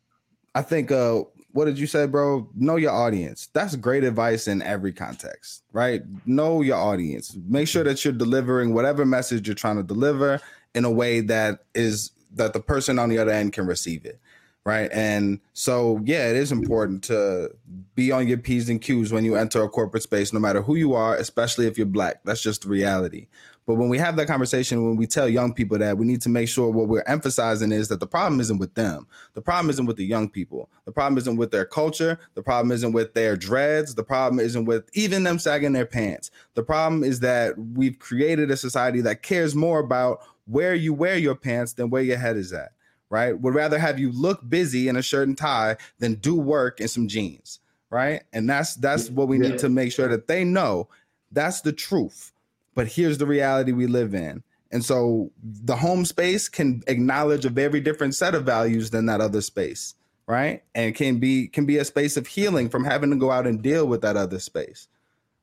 [0.56, 1.22] I think uh
[1.58, 2.48] what did you say, bro?
[2.56, 3.50] Know your audience.
[3.52, 6.04] That's great advice in every context, right?
[6.28, 7.36] Know your audience.
[7.48, 10.40] Make sure that you're delivering whatever message you're trying to deliver
[10.76, 14.20] in a way that is that the person on the other end can receive it
[14.66, 14.92] right?
[14.92, 17.56] And so, yeah, it is important to
[17.96, 20.76] be on your P's and Q's when you enter a corporate space, no matter who
[20.76, 22.20] you are, especially if you're black.
[22.26, 23.28] That's just the reality.
[23.68, 26.30] But when we have that conversation, when we tell young people that, we need to
[26.30, 29.08] make sure what we're emphasizing is that the problem isn't with them.
[29.34, 30.70] The problem isn't with the young people.
[30.86, 32.18] The problem isn't with their culture.
[32.34, 33.94] The problem isn't with their dreads.
[33.94, 36.32] The problem isn't with even them sagging their pants.
[36.54, 41.18] The problem is that we've created a society that cares more about where you wear
[41.18, 42.72] your pants than where your head is at
[43.10, 43.40] right?
[43.40, 46.90] Would rather have you look busy in a shirt and tie than do work in
[46.90, 48.24] some jeans, right?
[48.34, 50.90] And that's that's what we need to make sure that they know
[51.32, 52.34] that's the truth.
[52.78, 54.44] But here's the reality we live in.
[54.72, 59.20] And so the home space can acknowledge a very different set of values than that
[59.20, 59.96] other space,
[60.28, 60.62] right?
[60.76, 63.64] And can be can be a space of healing from having to go out and
[63.64, 64.90] deal with that other space.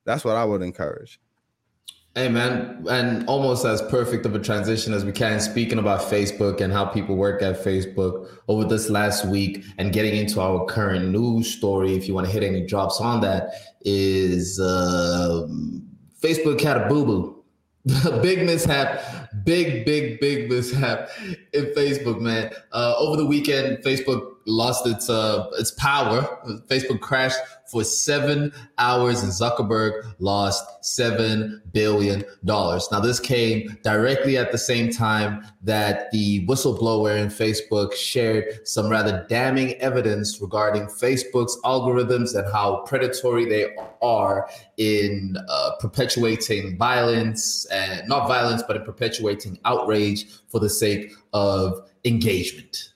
[0.05, 1.19] That's what I would encourage.
[2.15, 6.61] Hey man, and almost as perfect of a transition as we can, speaking about Facebook
[6.61, 11.09] and how people work at Facebook over this last week and getting into our current
[11.09, 15.49] news story, if you want to hit any drops on that, is uh,
[16.25, 17.43] Facebook had a boo-boo.
[18.23, 19.03] big mishap,
[19.45, 21.11] big, big, big mishap
[21.53, 22.51] in Facebook, man.
[22.73, 26.23] Uh, over the weekend, Facebook lost its uh, its power.
[26.69, 27.39] Facebook crashed
[27.71, 32.25] for seven hours and Zuckerberg lost $7 billion.
[32.45, 38.89] Now, this came directly at the same time that the whistleblower in Facebook shared some
[38.89, 47.65] rather damning evidence regarding Facebook's algorithms and how predatory they are in uh, perpetuating violence
[47.73, 52.94] and not violence, but in perpetuating outrage for the sake of engagement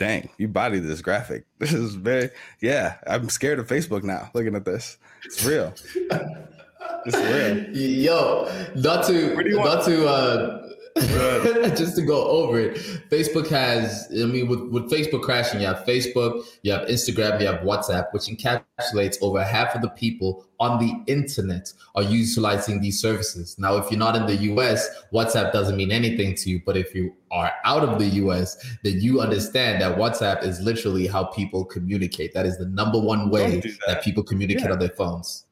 [0.00, 1.44] dang, you bodied this graphic.
[1.58, 4.96] This is very, yeah, I'm scared of Facebook now looking at this.
[5.24, 5.74] It's real.
[7.04, 7.76] it's real.
[7.76, 10.69] Yo, not to, not to, uh,
[11.76, 12.74] just to go over it,
[13.10, 17.46] Facebook has, I mean, with, with Facebook crashing, you have Facebook, you have Instagram, you
[17.46, 23.00] have WhatsApp, which encapsulates over half of the people on the internet are utilizing these
[23.00, 23.56] services.
[23.58, 26.60] Now, if you're not in the US, WhatsApp doesn't mean anything to you.
[26.66, 31.06] But if you are out of the US, then you understand that WhatsApp is literally
[31.06, 32.34] how people communicate.
[32.34, 33.78] That is the number one way that.
[33.86, 34.02] that.
[34.02, 34.72] people communicate yeah.
[34.72, 35.46] on their phones.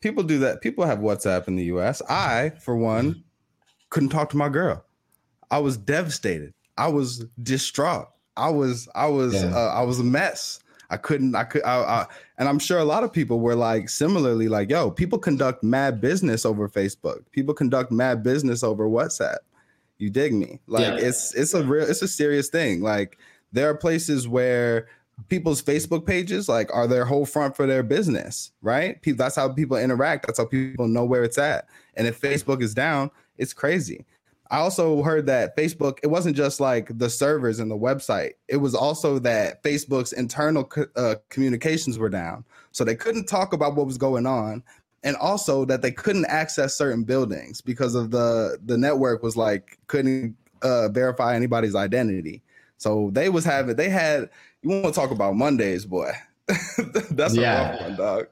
[0.00, 0.60] People do that.
[0.60, 2.00] People have WhatsApp in the US.
[2.08, 3.24] I, for one,
[3.90, 4.84] couldn't talk to my girl.
[5.50, 6.54] I was devastated.
[6.78, 8.08] I was distraught.
[8.36, 9.54] I was I was yeah.
[9.54, 10.60] uh, I was a mess.
[10.88, 12.06] I couldn't I could I, I,
[12.38, 16.00] and I'm sure a lot of people were like similarly like yo, people conduct mad
[16.00, 17.24] business over Facebook.
[17.32, 19.38] People conduct mad business over WhatsApp.
[19.98, 20.60] You dig me?
[20.66, 20.96] Like yeah.
[20.96, 22.80] it's it's a real it's a serious thing.
[22.80, 23.18] Like
[23.52, 24.88] there are places where
[25.28, 29.00] people's Facebook pages like are their whole front for their business, right?
[29.02, 30.26] People, that's how people interact.
[30.26, 31.66] That's how people know where it's at.
[31.94, 34.04] And if Facebook is down, it's crazy.
[34.50, 38.56] I also heard that Facebook, it wasn't just like the servers and the website, it
[38.56, 42.44] was also that Facebook's internal co- uh, communications were down.
[42.72, 44.62] So they couldn't talk about what was going on.
[45.02, 49.78] And also that they couldn't access certain buildings because of the the network was like
[49.86, 52.42] couldn't uh, verify anybody's identity.
[52.76, 54.28] So they was having they had
[54.60, 56.12] you want to talk about Mondays, boy.
[57.10, 57.68] That's yeah.
[57.68, 58.26] a rough one, dog.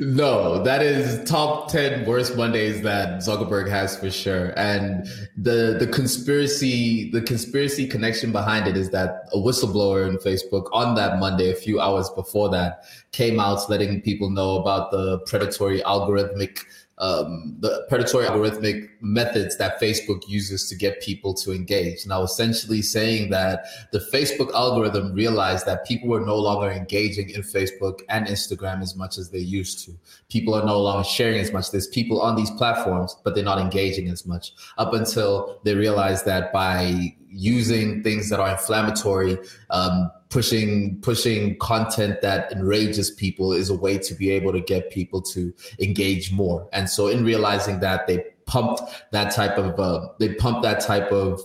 [0.00, 4.54] No, that is top 10 worst Mondays that Zuckerberg has for sure.
[4.56, 10.70] And the the conspiracy the conspiracy connection behind it is that a whistleblower in Facebook
[10.72, 15.18] on that Monday a few hours before that came out letting people know about the
[15.26, 16.60] predatory algorithmic
[17.00, 22.06] um, the predatory algorithmic methods that Facebook uses to get people to engage.
[22.06, 27.40] Now, essentially saying that the Facebook algorithm realized that people were no longer engaging in
[27.40, 29.92] Facebook and Instagram as much as they used to.
[30.28, 31.70] People are no longer sharing as much.
[31.70, 36.22] There's people on these platforms, but they're not engaging as much up until they realize
[36.24, 39.38] that by using things that are inflammatory,
[39.70, 44.90] um, pushing pushing content that enrages people is a way to be able to get
[44.90, 46.68] people to engage more.
[46.72, 51.12] And so, in realizing that, they pumped that type of uh, they pumped that type
[51.12, 51.40] of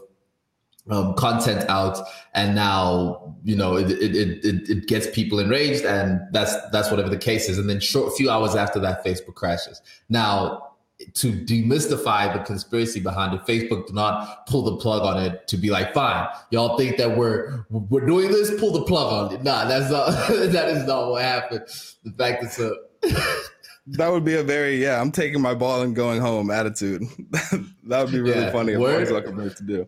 [0.89, 1.97] um, content out,
[2.33, 7.09] and now you know it, it, it it gets people enraged, and that's that's whatever
[7.09, 7.57] the case is.
[7.57, 9.81] And then short few hours after that, Facebook crashes.
[10.09, 10.64] Now
[11.13, 15.57] to demystify the conspiracy behind it, Facebook did not pull the plug on it to
[15.57, 19.43] be like, fine, y'all think that we're we're doing this, pull the plug on it.
[19.43, 20.07] Nah, that's not
[20.51, 21.65] that is not what happened.
[22.03, 22.73] The fact is uh,
[23.87, 27.03] that would be a very yeah, I'm taking my ball and going home attitude.
[27.31, 29.87] that would be really yeah, funny if Mark Zuckerberg to do.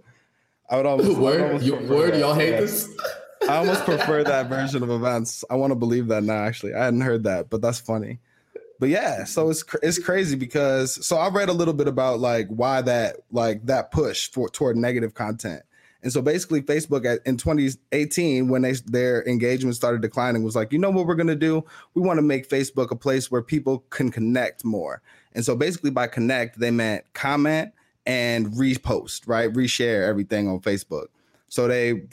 [0.69, 2.93] I would almost word, almost you, word y'all hate this.
[3.43, 5.45] I almost prefer that version of events.
[5.49, 6.43] I want to believe that now.
[6.43, 8.19] Actually, I hadn't heard that, but that's funny.
[8.79, 12.47] But yeah, so it's it's crazy because so I read a little bit about like
[12.49, 15.63] why that like that push for toward negative content.
[16.03, 20.71] And so basically, Facebook at, in 2018, when they their engagement started declining, was like,
[20.71, 21.65] you know what we're gonna do?
[21.95, 25.01] We want to make Facebook a place where people can connect more.
[25.33, 27.73] And so basically, by connect, they meant comment
[28.05, 29.51] and repost, right?
[29.51, 31.07] Reshare everything on Facebook.
[31.49, 32.03] So they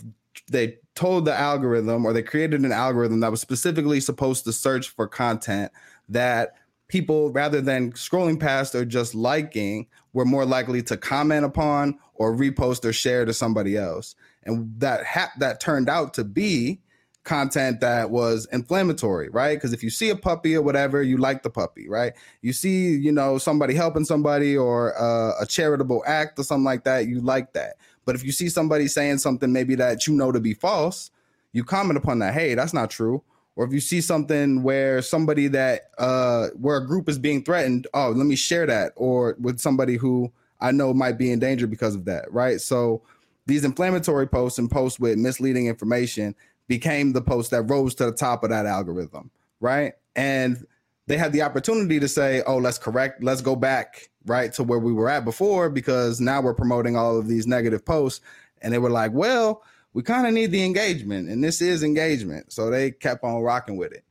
[0.50, 4.88] they told the algorithm or they created an algorithm that was specifically supposed to search
[4.88, 5.72] for content
[6.08, 6.54] that
[6.88, 12.34] people rather than scrolling past or just liking were more likely to comment upon or
[12.34, 14.14] repost or share to somebody else
[14.44, 16.80] and that ha- that turned out to be
[17.24, 21.42] content that was inflammatory right because if you see a puppy or whatever you like
[21.42, 22.12] the puppy right
[22.42, 26.84] you see you know somebody helping somebody or uh, a charitable act or something like
[26.84, 30.32] that you like that but if you see somebody saying something maybe that you know
[30.32, 31.10] to be false,
[31.52, 32.34] you comment upon that.
[32.34, 33.22] Hey, that's not true.
[33.56, 37.86] Or if you see something where somebody that uh where a group is being threatened,
[37.94, 38.92] oh, let me share that.
[38.96, 42.60] Or with somebody who I know might be in danger because of that, right?
[42.60, 43.02] So
[43.46, 46.34] these inflammatory posts and posts with misleading information
[46.68, 49.92] became the post that rose to the top of that algorithm, right?
[50.16, 50.66] And
[51.06, 54.78] they had the opportunity to say, "Oh, let's correct, let's go back right to where
[54.78, 58.20] we were at before because now we're promoting all of these negative posts."
[58.62, 59.62] And they were like, "Well,
[59.94, 63.76] we kind of need the engagement, and this is engagement." So they kept on rocking
[63.76, 64.04] with it.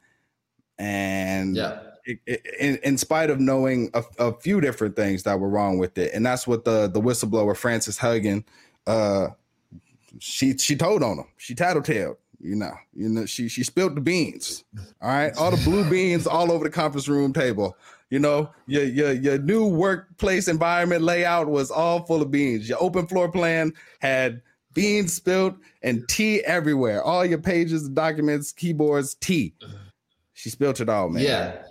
[0.79, 5.39] And yeah, it, it, in, in spite of knowing a, a, few different things that
[5.39, 8.43] were wrong with it, and that's what the the whistleblower Frances Haugen,
[8.87, 9.27] uh,
[10.17, 11.27] she she told on them.
[11.37, 14.65] She tattletaled you know, you know, she she spilled the beans.
[15.01, 17.77] All right, all the blue beans all over the conference room table.
[18.09, 22.67] You know, your your your new workplace environment layout was all full of beans.
[22.67, 24.41] Your open floor plan had
[24.73, 27.03] beans spilled and tea everywhere.
[27.03, 29.53] All your pages, documents, keyboards, tea.
[30.33, 31.23] She spilled it all, man.
[31.23, 31.63] Yeah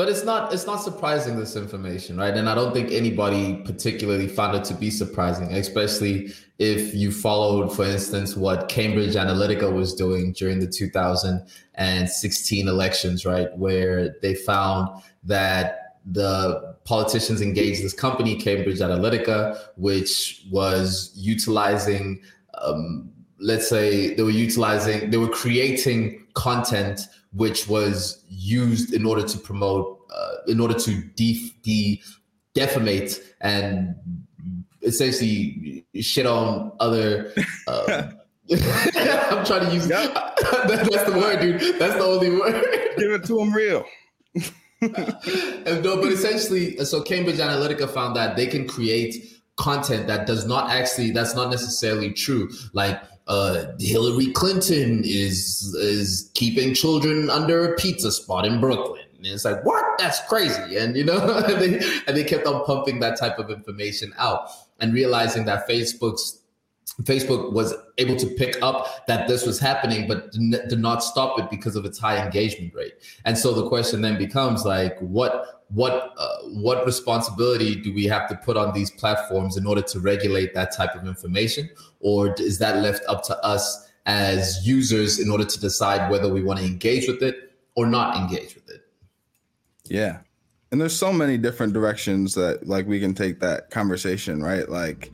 [0.00, 4.26] but it's not it's not surprising this information right and i don't think anybody particularly
[4.26, 9.94] found it to be surprising especially if you followed for instance what cambridge analytica was
[9.94, 14.88] doing during the 2016 elections right where they found
[15.22, 22.20] that the politicians engaged this company cambridge analytica which was utilizing
[22.62, 29.22] um, let's say they were utilizing they were creating content which was used in order
[29.22, 32.02] to promote, uh, in order to de- de-
[32.54, 33.94] defamate and
[34.82, 37.32] essentially shit on other.
[37.66, 38.10] Uh,
[38.50, 40.12] I'm trying to use yep.
[40.40, 41.78] that, that's the word, dude.
[41.78, 42.64] That's the only word.
[42.98, 43.84] Give it to them real.
[44.82, 50.70] No, but essentially, so Cambridge Analytica found that they can create content that does not
[50.70, 52.98] actually that's not necessarily true like
[53.30, 59.04] uh, Hillary Clinton is is keeping children under a pizza spot in Brooklyn.
[59.18, 59.84] And it's like, what?
[59.98, 60.76] That's crazy.
[60.76, 64.48] And you know, and, they, and they kept on pumping that type of information out
[64.80, 66.39] and realizing that Facebook's
[67.02, 71.50] Facebook was able to pick up that this was happening, but did not stop it
[71.50, 72.94] because of its high engagement rate.
[73.24, 78.28] And so the question then becomes like, what what uh, what responsibility do we have
[78.28, 82.58] to put on these platforms in order to regulate that type of information, or is
[82.58, 86.64] that left up to us as users in order to decide whether we want to
[86.64, 88.82] engage with it or not engage with it?
[89.84, 90.18] Yeah,
[90.72, 94.68] and there's so many different directions that like we can take that conversation, right?
[94.68, 95.12] Like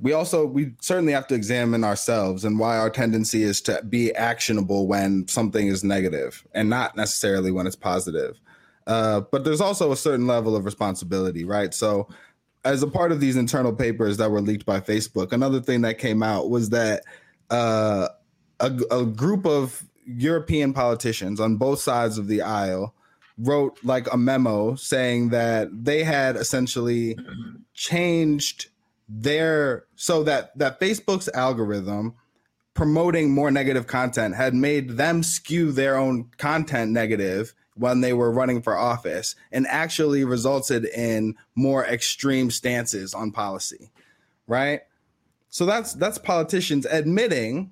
[0.00, 4.14] we also we certainly have to examine ourselves and why our tendency is to be
[4.14, 8.40] actionable when something is negative and not necessarily when it's positive
[8.86, 11.72] uh, but there's also a certain level of responsibility, right?
[11.72, 12.08] So,
[12.64, 15.98] as a part of these internal papers that were leaked by Facebook, another thing that
[15.98, 17.02] came out was that
[17.50, 18.08] uh,
[18.60, 22.94] a, a group of European politicians on both sides of the aisle
[23.36, 27.18] wrote like a memo saying that they had essentially
[27.74, 28.68] changed
[29.08, 32.14] their so that that Facebook's algorithm
[32.74, 38.30] promoting more negative content had made them skew their own content negative when they were
[38.30, 43.90] running for office and actually resulted in more extreme stances on policy
[44.46, 44.80] right?
[45.48, 47.70] So that's that's politicians admitting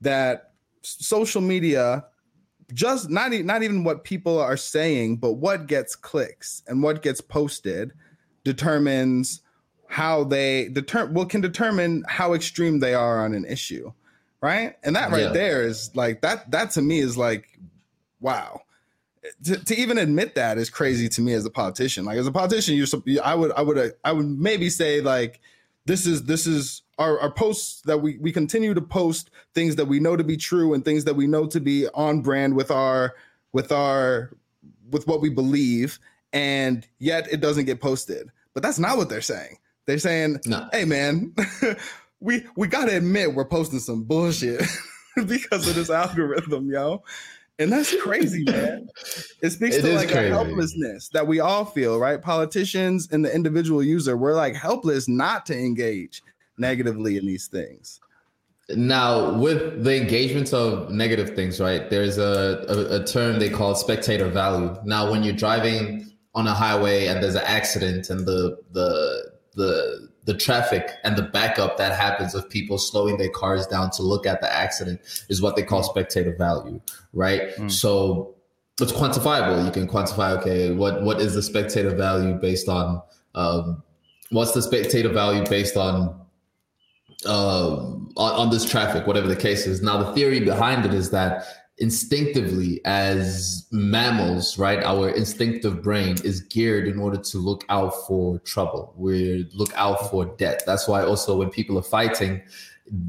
[0.00, 0.52] that
[0.82, 2.04] social media
[2.72, 7.20] just not, not even what people are saying but what gets clicks and what gets
[7.20, 7.92] posted
[8.44, 9.40] determines
[9.88, 13.92] how they determine well can determine how extreme they are on an issue
[14.40, 15.32] right and that right yeah.
[15.32, 17.58] there is like that that to me is like
[18.20, 18.60] wow
[19.44, 22.04] to, to even admit that is crazy to me as a politician.
[22.04, 22.86] Like as a politician, you're
[23.22, 25.40] I would I would I would maybe say like
[25.86, 29.86] this is this is our, our posts that we we continue to post things that
[29.86, 32.70] we know to be true and things that we know to be on brand with
[32.70, 33.14] our
[33.52, 34.30] with our
[34.90, 35.98] with what we believe
[36.32, 40.68] and yet it doesn't get posted but that's not what they're saying they're saying no.
[40.72, 41.34] hey man
[42.20, 44.62] we we gotta admit we're posting some bullshit
[45.26, 47.02] because of this algorithm yo
[47.58, 48.88] and that's crazy, man.
[49.42, 50.30] It speaks it to like crazy.
[50.30, 52.20] a helplessness that we all feel, right?
[52.20, 56.22] Politicians and the individual user, we're like helpless not to engage
[56.58, 58.00] negatively in these things.
[58.70, 61.88] Now, with the engagements of negative things, right?
[61.88, 64.74] There's a, a, a term they call spectator value.
[64.84, 70.08] Now, when you're driving on a highway and there's an accident and the the the
[70.24, 74.26] the traffic and the backup that happens of people slowing their cars down to look
[74.26, 76.80] at the accident is what they call spectator value,
[77.12, 77.56] right?
[77.56, 77.70] Mm.
[77.70, 78.34] So
[78.80, 79.64] it's quantifiable.
[79.64, 83.02] You can quantify, okay, what what is the spectator value based on
[83.34, 83.82] um,
[84.30, 86.20] what's the spectator value based on
[87.24, 89.82] um, on, on this traffic, whatever the case is.
[89.82, 91.44] Now, the theory behind it is that
[91.78, 94.82] instinctively as mammals, right?
[94.82, 98.94] Our instinctive brain is geared in order to look out for trouble.
[98.96, 100.60] We look out for death.
[100.66, 102.42] That's why also when people are fighting,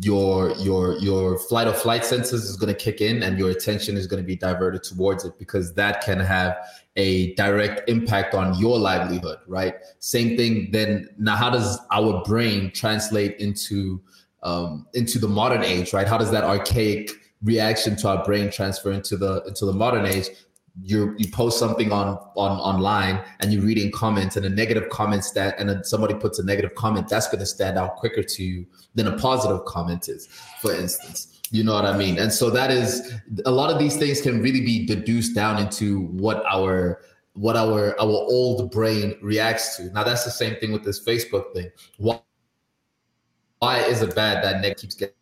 [0.01, 3.95] your your your flight or flight senses is going to kick in and your attention
[3.95, 6.57] is going to be diverted towards it because that can have
[6.95, 12.71] a direct impact on your livelihood right same thing then now how does our brain
[12.71, 14.01] translate into
[14.41, 17.11] um, into the modern age right how does that archaic
[17.43, 20.29] reaction to our brain transfer into the into the modern age
[20.81, 25.25] you you post something on on online and you're reading comments and a negative comment
[25.33, 28.43] that and then somebody puts a negative comment that's going to stand out quicker to
[28.43, 28.65] you
[28.95, 30.27] than a positive comment is
[30.61, 31.33] for instance.
[31.49, 32.19] You know what i mean?
[32.19, 33.13] And so that is
[33.45, 37.01] a lot of these things can really be deduced down into what our
[37.33, 39.85] what our our old brain reacts to.
[39.93, 41.71] Now that's the same thing with this facebook thing.
[41.97, 42.19] Why
[43.59, 45.15] why is it bad that Nick keeps getting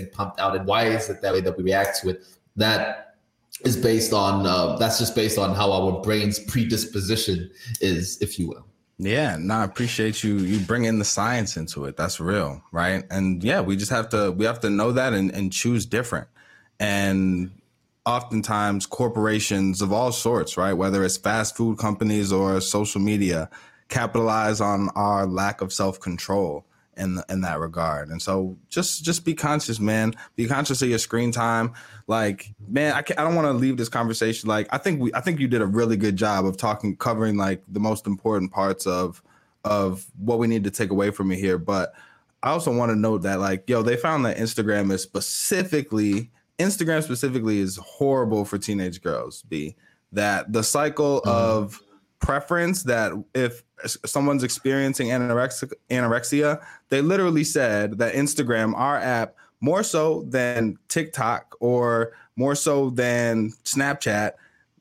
[0.00, 2.24] pumped out and why is it that way that we react to it
[2.56, 3.16] that
[3.64, 8.48] is based on uh, that's just based on how our brain's predisposition is if you
[8.48, 8.66] will.
[8.98, 11.96] Yeah no i appreciate you you bringing the science into it.
[11.96, 13.04] That's real right?
[13.10, 16.28] And yeah we just have to we have to know that and, and choose different.
[16.80, 17.50] And
[18.06, 20.72] oftentimes corporations of all sorts right?
[20.72, 23.50] Whether it's fast food companies or social media
[23.88, 26.64] capitalize on our lack of self-control
[26.96, 28.08] in in that regard.
[28.10, 30.14] And so just just be conscious, man.
[30.36, 31.72] Be conscious of your screen time.
[32.06, 35.20] Like, man, I I don't want to leave this conversation like I think we I
[35.20, 38.86] think you did a really good job of talking covering like the most important parts
[38.86, 39.22] of
[39.64, 41.94] of what we need to take away from it here, but
[42.42, 47.02] I also want to note that like yo, they found that Instagram is specifically Instagram
[47.02, 49.76] specifically is horrible for teenage girls, B.
[50.12, 51.30] That the cycle mm-hmm.
[51.30, 51.80] of
[52.22, 53.62] preference that if
[54.06, 61.56] someone's experiencing anorexia, anorexia, they literally said that Instagram, our app, more so than TikTok
[61.60, 64.32] or more so than Snapchat,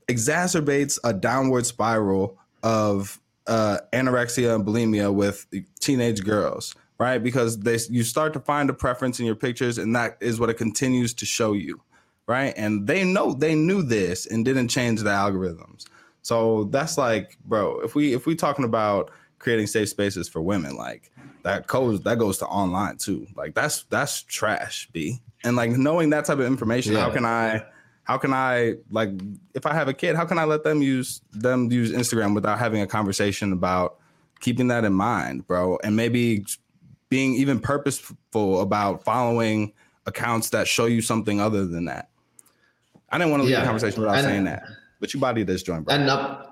[0.07, 5.45] exacerbates a downward spiral of uh, anorexia and bulimia with
[5.79, 7.19] teenage girls, right?
[7.19, 10.49] Because they you start to find a preference in your pictures, and that is what
[10.49, 11.81] it continues to show you,
[12.27, 12.53] right?
[12.55, 15.85] And they know they knew this and didn't change the algorithms.
[16.22, 20.76] So that's like, bro, if we if we talking about creating safe spaces for women,
[20.76, 21.11] like
[21.43, 23.28] that goes that goes to online too.
[23.36, 25.22] Like that's that's trash, B.
[25.43, 27.01] And like knowing that type of information, yeah.
[27.01, 27.65] how can I
[28.03, 29.09] how can I like
[29.53, 32.59] if I have a kid, how can I let them use them use Instagram without
[32.59, 33.97] having a conversation about
[34.39, 35.80] keeping that in mind, bro?
[35.84, 36.45] And maybe
[37.09, 39.74] being even purposeful about following
[40.05, 42.09] accounts that show you something other than that.
[43.09, 43.59] I didn't want to leave yeah.
[43.61, 44.63] the conversation without saying that.
[45.01, 45.95] But you body this joint, bro.
[45.95, 46.45] And uh,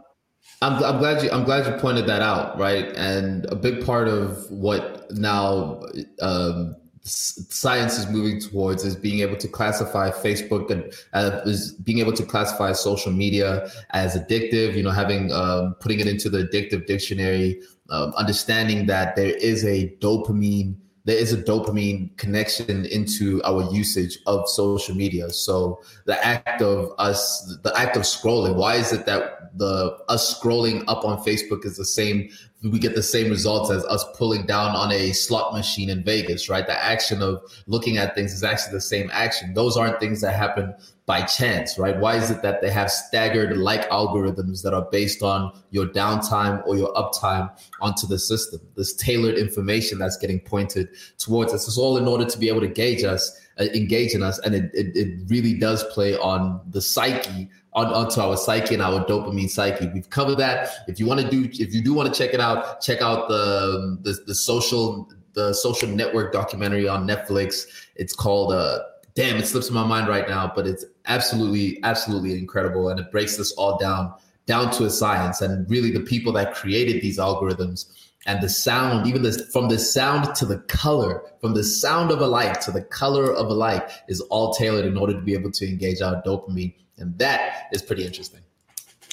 [0.62, 2.88] I'm, I'm glad you I'm glad you pointed that out, right?
[2.98, 5.82] And a big part of what now
[6.22, 12.00] um, science is moving towards is being able to classify Facebook and uh, is being
[12.00, 14.76] able to classify social media as addictive.
[14.76, 19.64] You know, having um, putting it into the addictive dictionary, um, understanding that there is
[19.64, 20.76] a dopamine
[21.06, 25.30] there is a dopamine connection into our usage of social media.
[25.30, 30.40] So the act of us, the act of scrolling, why is it that the us
[30.40, 32.30] scrolling up on Facebook is the same?
[32.62, 36.50] We get the same results as us pulling down on a slot machine in Vegas,
[36.50, 36.68] right?
[36.68, 39.54] The action of looking at things is actually the same action.
[39.54, 40.76] Those aren't things that happen
[41.10, 41.98] by chance, right?
[41.98, 46.64] Why is it that they have staggered like algorithms that are based on your downtime
[46.68, 47.50] or your uptime
[47.82, 48.62] onto the system?
[48.78, 52.62] This tailored information that's getting pointed towards us is all in order to be able
[52.62, 56.62] to gauge us, uh, engage in us, and it, it, it really does play on
[56.70, 59.90] the psyche on, onto our psyche and our dopamine psyche.
[59.92, 60.70] We've covered that.
[60.88, 63.30] If you want to do, if you do want to check it out, check out
[63.30, 67.66] the the, the social the social network documentary on Netflix.
[67.96, 68.82] It's called uh
[69.20, 72.90] damn, it slips in my mind right now, but it's absolutely, absolutely incredible.
[72.90, 74.14] And it breaks this all down,
[74.46, 75.42] down to a science.
[75.42, 77.92] And really the people that created these algorithms
[78.26, 82.22] and the sound, even this from the sound to the color, from the sound of
[82.22, 85.34] a light to the color of a light is all tailored in order to be
[85.34, 86.74] able to engage our dopamine.
[86.98, 88.42] And that is pretty interesting.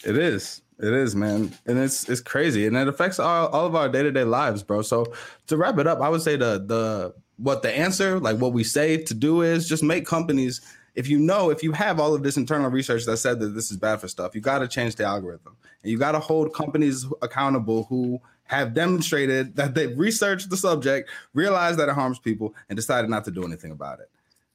[0.04, 0.62] It is.
[0.78, 4.02] It is, man, and it's it's crazy, and it affects all, all of our day
[4.02, 4.82] to day lives, bro.
[4.82, 5.10] So
[5.46, 8.62] to wrap it up, I would say the the what the answer, like what we
[8.62, 10.60] say to do, is just make companies.
[10.96, 13.70] If you know, if you have all of this internal research that said that this
[13.70, 16.52] is bad for stuff, you got to change the algorithm, and you got to hold
[16.52, 22.54] companies accountable who have demonstrated that they've researched the subject, realized that it harms people,
[22.68, 24.10] and decided not to do anything about it.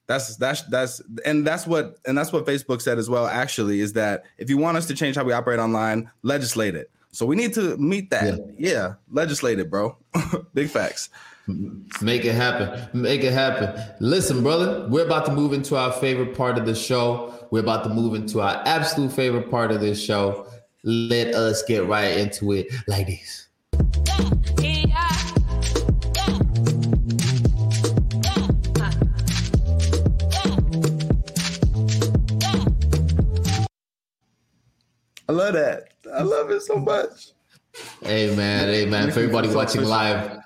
[0.07, 3.27] That's that's that's and that's what and that's what Facebook said as well.
[3.27, 6.89] Actually, is that if you want us to change how we operate online, legislate it.
[7.11, 8.39] So we need to meet that.
[8.57, 9.95] Yeah, yeah legislate it, bro.
[10.53, 11.09] Big facts.
[11.47, 13.01] Make it happen.
[13.01, 13.73] Make it happen.
[13.99, 17.47] Listen, brother, we're about to move into our favorite part of the show.
[17.51, 20.47] We're about to move into our absolute favorite part of this show.
[20.83, 23.47] Let us get right into it like this.
[35.27, 35.87] I love that.
[36.13, 37.31] I love it so much.
[38.03, 40.39] Hey man, hey man, for everybody watching live,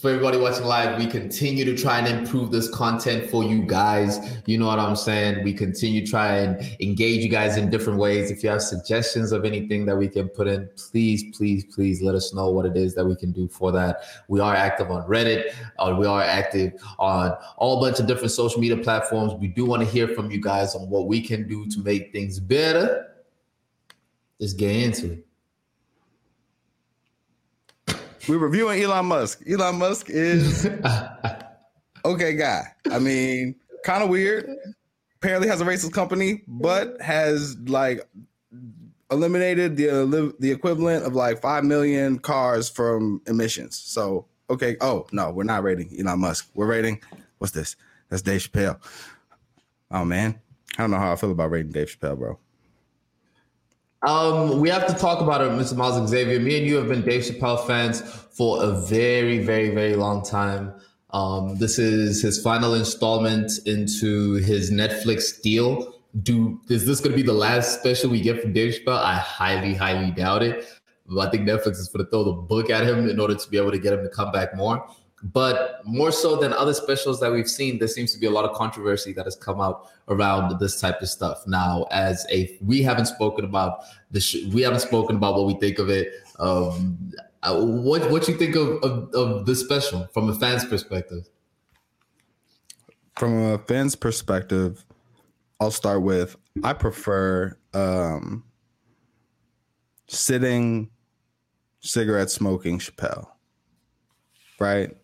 [0.00, 4.40] for everybody watching live, we continue to try and improve this content for you guys.
[4.46, 5.42] You know what I'm saying?
[5.44, 8.30] We continue to try and engage you guys in different ways.
[8.30, 12.14] If you have suggestions of anything that we can put in, please, please, please let
[12.14, 14.02] us know what it is that we can do for that.
[14.28, 15.54] We are active on Reddit.
[15.78, 19.34] Uh, we are active on all bunch of different social media platforms.
[19.34, 22.12] We do want to hear from you guys on what we can do to make
[22.12, 23.06] things better
[24.40, 25.26] Let's get into it.
[28.30, 29.42] We're reviewing Elon Musk.
[29.50, 30.64] Elon Musk is
[32.04, 32.62] okay guy.
[32.88, 34.48] I mean, kind of weird.
[35.16, 38.08] Apparently has a racist company, but has like
[39.10, 43.76] eliminated the uh, the equivalent of like five million cars from emissions.
[43.76, 44.76] So okay.
[44.80, 46.48] Oh no, we're not rating Elon Musk.
[46.54, 47.02] We're rating
[47.38, 47.74] what's this?
[48.10, 48.78] That's Dave Chappelle.
[49.90, 50.38] Oh man,
[50.78, 52.38] I don't know how I feel about rating Dave Chappelle, bro.
[54.02, 55.76] Um, we have to talk about it, Mr.
[55.76, 56.40] Miles Xavier.
[56.40, 60.72] Me and you have been Dave Chappelle fans for a very, very, very long time.
[61.10, 65.94] Um, this is his final installment into his Netflix deal.
[66.22, 68.98] Do is this going to be the last special we get from Dave Chappelle?
[68.98, 70.66] I highly, highly doubt it.
[71.18, 73.58] I think Netflix is going to throw the book at him in order to be
[73.58, 74.86] able to get him to come back more.
[75.22, 78.46] But more so than other specials that we've seen, there seems to be a lot
[78.46, 81.46] of controversy that has come out around this type of stuff.
[81.46, 85.54] Now, as a we haven't spoken about the sh- we haven't spoken about what we
[85.54, 86.14] think of it.
[86.38, 87.12] Um,
[87.42, 91.28] uh, what what you think of, of of the special from a fan's perspective?
[93.16, 94.86] From a fan's perspective,
[95.60, 98.44] I'll start with I prefer um,
[100.08, 100.88] sitting
[101.80, 103.26] cigarette smoking Chappelle.
[104.58, 104.96] Right?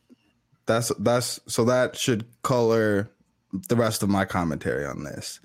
[0.67, 3.09] That's that's so that should color
[3.69, 5.41] the rest of my commentary on this.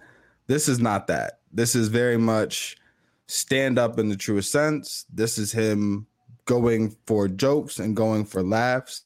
[0.47, 1.39] This is not that.
[1.53, 2.78] This is very much
[3.28, 5.05] stand up in the truest sense.
[5.13, 6.07] This is him
[6.45, 9.03] going for jokes and going for laughs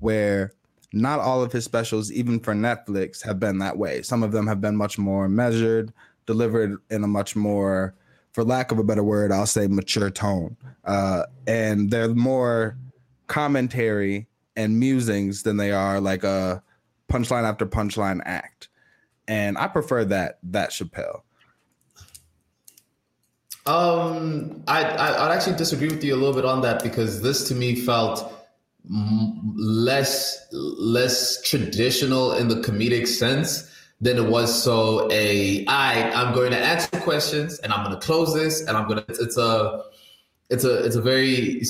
[0.00, 0.52] where
[0.92, 4.02] not all of his specials even for Netflix have been that way.
[4.02, 5.92] Some of them have been much more measured,
[6.26, 7.94] delivered in a much more
[8.32, 10.56] for lack of a better word, I'll say mature tone.
[10.84, 12.76] Uh, and they're more
[13.28, 14.26] commentary
[14.56, 16.62] and musings than they are like a
[17.10, 18.68] punchline after punchline act.
[19.26, 21.22] And I prefer that that Chappelle.
[23.66, 27.48] Um, I, I would actually disagree with you a little bit on that because this
[27.48, 28.30] to me felt
[29.56, 33.70] less less traditional in the comedic sense
[34.02, 38.06] than it was so a I I'm going to answer questions and I'm going to
[38.06, 39.84] close this and I'm going to it's a
[40.50, 41.62] it's a it's a very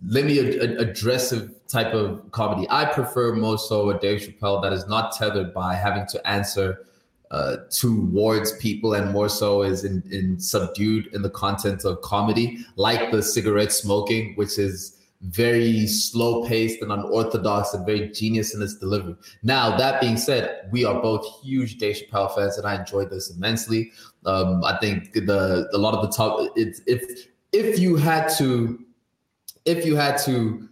[0.00, 2.66] me aggressive type of comedy.
[2.70, 6.86] I prefer more so a Dave Chappelle that is not tethered by having to answer
[7.30, 12.64] uh, towards people and more so is in, in subdued in the content of comedy,
[12.76, 18.62] like the cigarette smoking, which is very slow paced and unorthodox and very genius in
[18.62, 19.16] its delivery.
[19.42, 23.28] Now, that being said, we are both huge Dave Chappelle fans, and I enjoyed this
[23.28, 23.90] immensely.
[24.24, 28.78] Um, I think the a lot of the top it's if if you had to
[29.64, 30.68] if you had to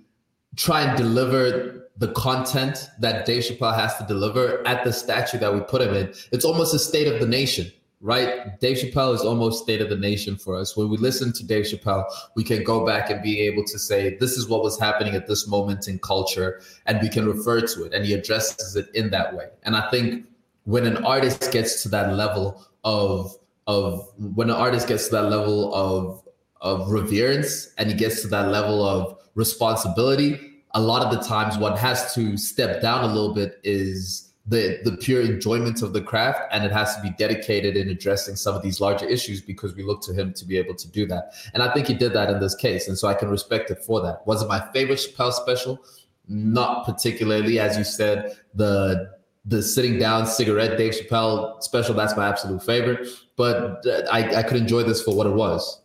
[0.57, 5.53] try and deliver the content that Dave Chappelle has to deliver at the statue that
[5.53, 7.71] we put him in, it's almost a state of the nation.
[8.01, 8.59] right?
[8.61, 10.77] Dave Chappelle is almost state of the nation for us.
[10.77, 12.05] When we listen to Dave Chappelle,
[12.35, 15.27] we can go back and be able to say, this is what was happening at
[15.27, 19.11] this moment in culture, and we can refer to it, and he addresses it in
[19.11, 19.49] that way.
[19.63, 20.27] And I think
[20.65, 23.37] when an artist gets to that level of
[23.69, 26.23] of when an artist gets to that level of
[26.61, 31.57] of reverence and he gets to that level of responsibility, a lot of the times
[31.59, 36.01] one has to step down a little bit is the the pure enjoyment of the
[36.01, 39.75] craft and it has to be dedicated in addressing some of these larger issues because
[39.75, 41.33] we look to him to be able to do that.
[41.53, 43.83] And i think he did that in this case and so i can respect it
[43.85, 44.27] for that.
[44.27, 45.81] Was it my favorite chappelle special?
[46.29, 47.59] Not particularly.
[47.59, 49.13] As you said the
[49.45, 53.09] the sitting down cigarette dave chappelle special that's my absolute favorite.
[53.37, 55.81] But uh, i i could enjoy this for what it was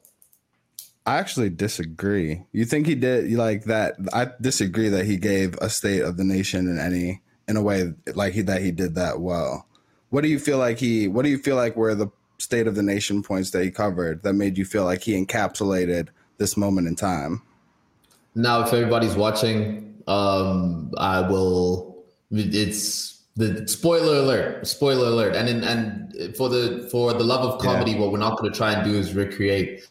[1.06, 2.44] I actually disagree.
[2.52, 3.96] You think he did like that?
[4.14, 7.94] I disagree that he gave a state of the nation in any in a way
[8.14, 9.68] like he, that he did that well.
[10.10, 11.08] What do you feel like he?
[11.08, 14.24] What do you feel like were the state of the nation points that he covered
[14.24, 17.42] that made you feel like he encapsulated this moment in time?
[18.36, 22.04] Now, if everybody's watching, um, I will.
[22.32, 24.68] It's the spoiler alert.
[24.68, 25.36] Spoiler alert.
[25.36, 28.00] And in, and for the for the love of comedy, yeah.
[28.00, 29.88] what we're not going to try and do is recreate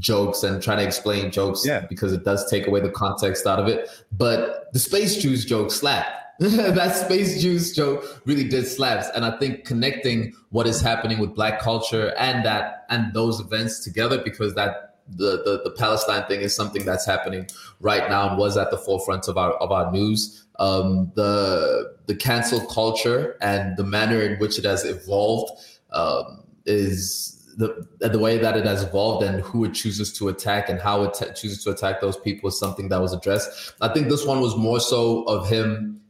[0.00, 1.86] jokes and try to explain jokes yeah.
[1.88, 3.88] because it does take away the context out of it.
[4.10, 9.38] But the space juice joke slap that space juice joke really did slaps and i
[9.38, 14.54] think connecting what is happening with black culture and that and those events together because
[14.54, 17.46] that the, the, the palestine thing is something that's happening
[17.80, 22.14] right now and was at the forefront of our of our news um, the the
[22.14, 25.52] cancel culture and the manner in which it has evolved
[25.92, 30.68] um, is the the way that it has evolved and who it chooses to attack
[30.68, 33.74] and how it t- chooses to attack those people is something that was addressed.
[33.80, 36.00] I think this one was more so of him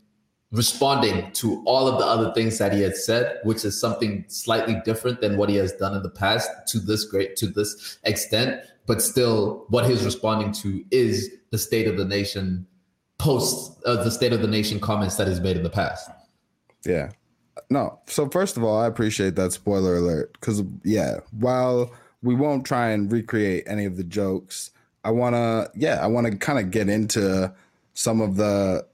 [0.52, 4.80] responding to all of the other things that he had said, which is something slightly
[4.84, 8.62] different than what he has done in the past to this great to this extent.
[8.86, 12.66] But still, what he's responding to is the state of the nation
[13.18, 16.08] post uh, the state of the nation comments that he's made in the past.
[16.86, 17.10] Yeah.
[17.70, 18.00] No.
[18.06, 21.92] So first of all, I appreciate that spoiler alert because yeah, while
[22.22, 24.72] we won't try and recreate any of the jokes,
[25.04, 27.52] I want to yeah, I want to kind of get into
[27.94, 28.86] some of the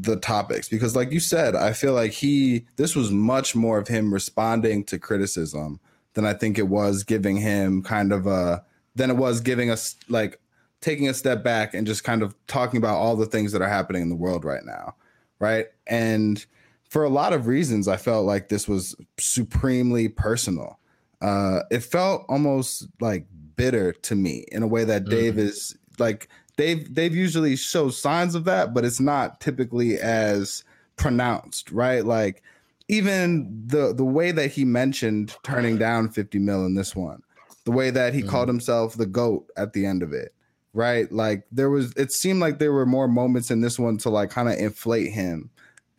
[0.00, 3.88] the topics because like you said i feel like he this was much more of
[3.88, 5.80] him responding to criticism
[6.12, 8.62] than i think it was giving him kind of a
[8.96, 10.38] than it was giving us like
[10.82, 13.68] taking a step back and just kind of talking about all the things that are
[13.68, 14.94] happening in the world right now
[15.38, 16.44] right and
[16.92, 20.78] for a lot of reasons i felt like this was supremely personal
[21.20, 23.26] uh it felt almost like
[23.56, 25.14] bitter to me in a way that mm-hmm.
[25.14, 30.64] dave is like they've they've usually show signs of that, but it's not typically as
[30.96, 32.04] pronounced, right?
[32.04, 32.42] Like
[32.88, 37.22] even the the way that he mentioned turning down 50 mil in this one,
[37.64, 38.30] the way that he mm-hmm.
[38.30, 40.34] called himself the goat at the end of it,
[40.72, 41.10] right?
[41.10, 44.30] Like there was it seemed like there were more moments in this one to like
[44.30, 45.50] kind of inflate him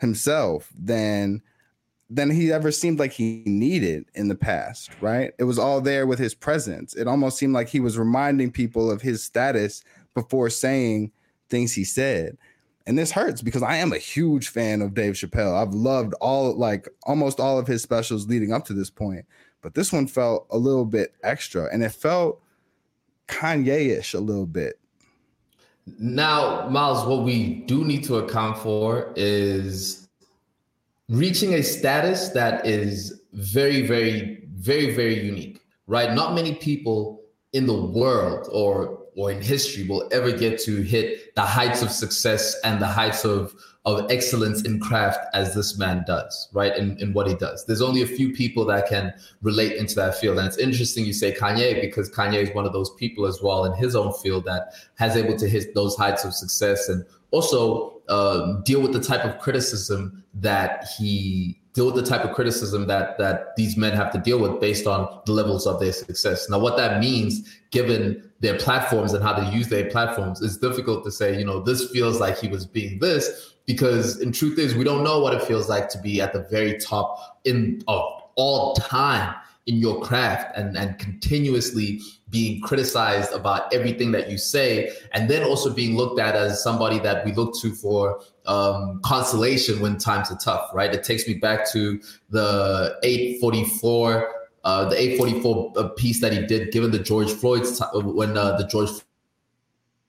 [0.04, 1.42] himself than
[2.10, 5.32] than he ever seemed like he needed in the past, right?
[5.40, 6.94] It was all there with his presence.
[6.94, 9.84] It almost seemed like he was reminding people of his status
[10.14, 11.12] before saying
[11.50, 12.38] things he said.
[12.86, 15.60] And this hurts because I am a huge fan of Dave Chappelle.
[15.60, 19.26] I've loved all like almost all of his specials leading up to this point.
[19.62, 22.42] But this one felt a little bit extra and it felt
[23.28, 24.80] Kanye-ish a little bit.
[25.86, 30.08] Now, Miles, what we do need to account for is
[31.10, 36.14] reaching a status that is very, very, very, very unique, right?
[36.14, 37.22] Not many people
[37.52, 41.92] in the world or or in history will ever get to hit the heights of
[41.92, 43.54] success and the heights of
[43.86, 46.76] of excellence in craft as this man does, right?
[46.78, 47.66] In, in what he does.
[47.66, 50.38] There's only a few people that can relate into that field.
[50.38, 53.66] And it's interesting you say Kanye because Kanye is one of those people as well
[53.66, 58.02] in his own field that has able to hit those heights of success and also
[58.08, 62.86] uh, deal with the type of criticism that he deal with the type of criticism
[62.86, 66.50] that that these men have to deal with based on the levels of their success.
[66.50, 71.04] Now, what that means, given their platforms and how they use their platforms, is difficult
[71.06, 71.38] to say.
[71.38, 75.04] You know, this feels like he was being this because, in truth, is we don't
[75.04, 78.04] know what it feels like to be at the very top in of
[78.36, 79.36] all time
[79.66, 84.92] in your craft and and continuously being criticized about everything that you say.
[85.14, 89.80] And then also being looked at as somebody that we look to for um, consolation
[89.80, 90.94] when times are tough right?
[90.94, 94.34] It takes me back to the 844
[94.66, 98.56] uh, the 844 uh, piece that he did given the george floyd's t- when uh,
[98.56, 98.90] the george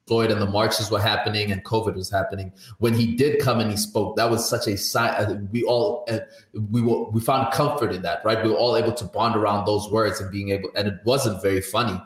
[0.07, 2.53] Floyd and the marches were happening and COVID was happening.
[2.79, 5.49] When he did come and he spoke, that was such a sign.
[5.51, 6.19] We all uh,
[6.71, 8.43] we were we found comfort in that, right?
[8.43, 11.41] We were all able to bond around those words and being able, and it wasn't
[11.41, 11.99] very funny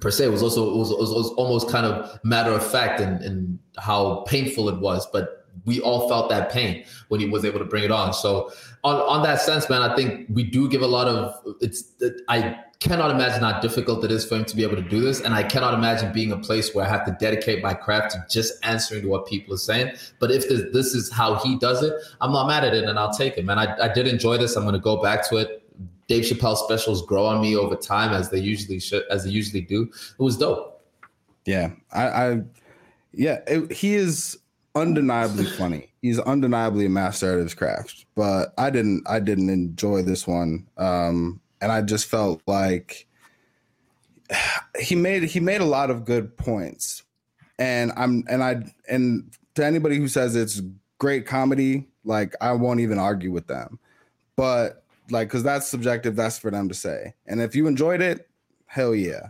[0.00, 0.26] per se.
[0.26, 3.58] It was also it was, it was almost kind of matter of fact and and
[3.78, 7.64] how painful it was, but we all felt that pain when he was able to
[7.64, 8.12] bring it on.
[8.12, 8.52] So
[8.84, 11.84] on on that sense, man, I think we do give a lot of it's.
[12.28, 15.20] I cannot imagine how difficult it is for him to be able to do this,
[15.20, 18.24] and I cannot imagine being a place where I have to dedicate my craft to
[18.28, 19.94] just answering to what people are saying.
[20.18, 22.98] But if this, this is how he does it, I'm not mad at it, and
[22.98, 23.58] I'll take it, man.
[23.58, 24.56] I, I did enjoy this.
[24.56, 25.60] I'm going to go back to it.
[26.08, 29.60] Dave Chappelle specials grow on me over time as they usually should, as they usually
[29.60, 29.84] do.
[29.84, 30.84] It was dope.
[31.46, 32.42] Yeah, I, I
[33.12, 34.38] yeah, it, he is
[34.74, 35.92] undeniably funny.
[36.00, 38.06] He's undeniably a master at his craft.
[38.14, 40.66] But I didn't I didn't enjoy this one.
[40.76, 43.06] Um, and I just felt like
[44.78, 47.02] he made he made a lot of good points.
[47.58, 50.62] And I'm and I and to anybody who says it's
[50.98, 53.78] great comedy, like I won't even argue with them.
[54.36, 57.14] But like cuz that's subjective, that's for them to say.
[57.26, 58.28] And if you enjoyed it,
[58.66, 59.28] hell yeah.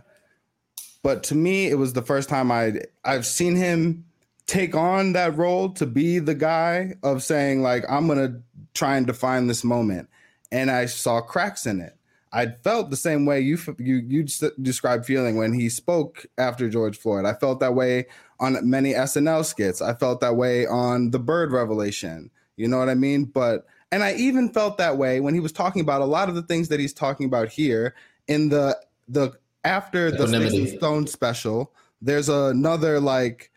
[1.03, 4.05] But to me, it was the first time I I've seen him
[4.45, 8.41] take on that role to be the guy of saying like I'm gonna
[8.73, 10.09] try and define this moment,
[10.51, 11.97] and I saw cracks in it.
[12.31, 14.25] I felt the same way you you you
[14.61, 17.25] described feeling when he spoke after George Floyd.
[17.25, 18.07] I felt that way
[18.39, 19.81] on many SNL skits.
[19.81, 22.31] I felt that way on the Bird Revelation.
[22.55, 23.25] You know what I mean?
[23.25, 26.33] But and I even felt that way when he was talking about a lot of
[26.33, 27.93] the things that he's talking about here
[28.27, 29.33] in the the
[29.63, 31.71] after the Stone special.
[32.01, 33.51] There's another like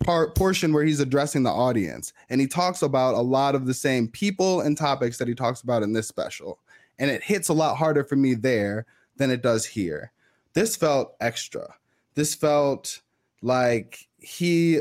[0.00, 2.12] part portion where he's addressing the audience.
[2.28, 5.62] And he talks about a lot of the same people and topics that he talks
[5.62, 6.58] about in this special.
[6.98, 8.86] And it hits a lot harder for me there
[9.16, 10.12] than it does here.
[10.54, 11.74] This felt extra.
[12.14, 13.00] This felt
[13.42, 14.80] like he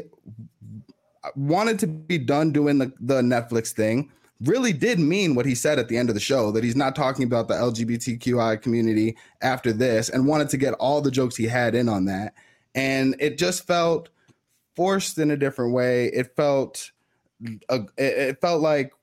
[1.35, 4.11] wanted to be done doing the, the netflix thing
[4.41, 6.95] really did mean what he said at the end of the show that he's not
[6.95, 11.45] talking about the lgbtqi community after this and wanted to get all the jokes he
[11.47, 12.33] had in on that.
[12.75, 14.09] And it just felt
[14.75, 16.07] forced in a different way.
[16.07, 16.91] It felt
[17.97, 18.93] it felt like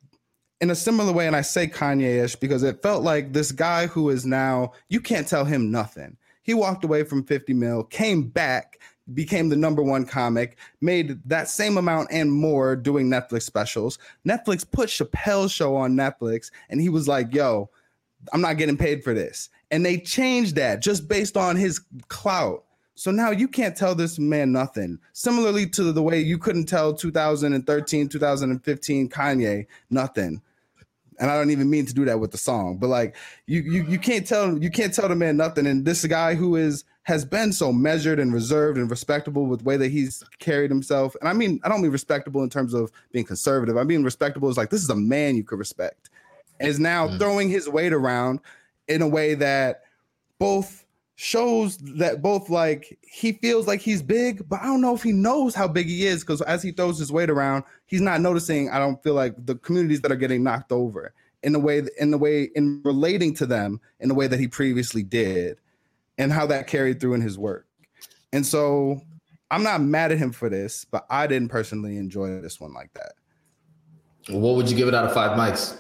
[0.61, 4.11] in a similar way, and I say Kanye-ish because it felt like this guy who
[4.11, 6.17] is now you can't tell him nothing.
[6.43, 8.81] He walked away from 50 mil, came back,
[9.15, 13.99] became the number one comic, made that same amount and more doing Netflix specials.
[14.27, 17.71] Netflix put Chappelle's show on Netflix, and he was like, yo,
[18.33, 19.51] I'm not getting paid for this.
[19.71, 22.65] And they changed that just based on his clout.
[23.03, 24.97] So now you can't tell this man nothing.
[25.13, 30.41] Similarly to the way you couldn't tell 2013, 2015 Kanye nothing.
[31.19, 33.17] And I don't even mean to do that with the song, but like
[33.49, 35.67] you you you can't tell you can't tell the man nothing.
[35.67, 39.65] And this guy who is has been so measured and reserved and respectable with the
[39.65, 41.17] way that he's carried himself.
[41.21, 43.77] And I mean, I don't mean respectable in terms of being conservative.
[43.77, 46.09] I mean respectable is like this is a man you could respect.
[46.61, 47.19] Is now mm.
[47.19, 48.39] throwing his weight around
[48.87, 49.83] in a way that
[50.39, 50.82] both
[51.17, 55.13] shows that both like he feels like he's big, but I don't know if he
[55.13, 58.71] knows how big he is because as he throws his weight around, he's not noticing.
[58.71, 62.11] I don't feel like the communities that are getting knocked over in the way in
[62.11, 65.59] the way in relating to them in the way that he previously did,
[66.19, 67.67] and how that carried through in his work.
[68.33, 69.01] And so
[69.51, 72.93] I'm not mad at him for this, but I didn't personally enjoy this one like
[72.95, 73.13] that.
[74.29, 75.79] What would you give it out of five mics?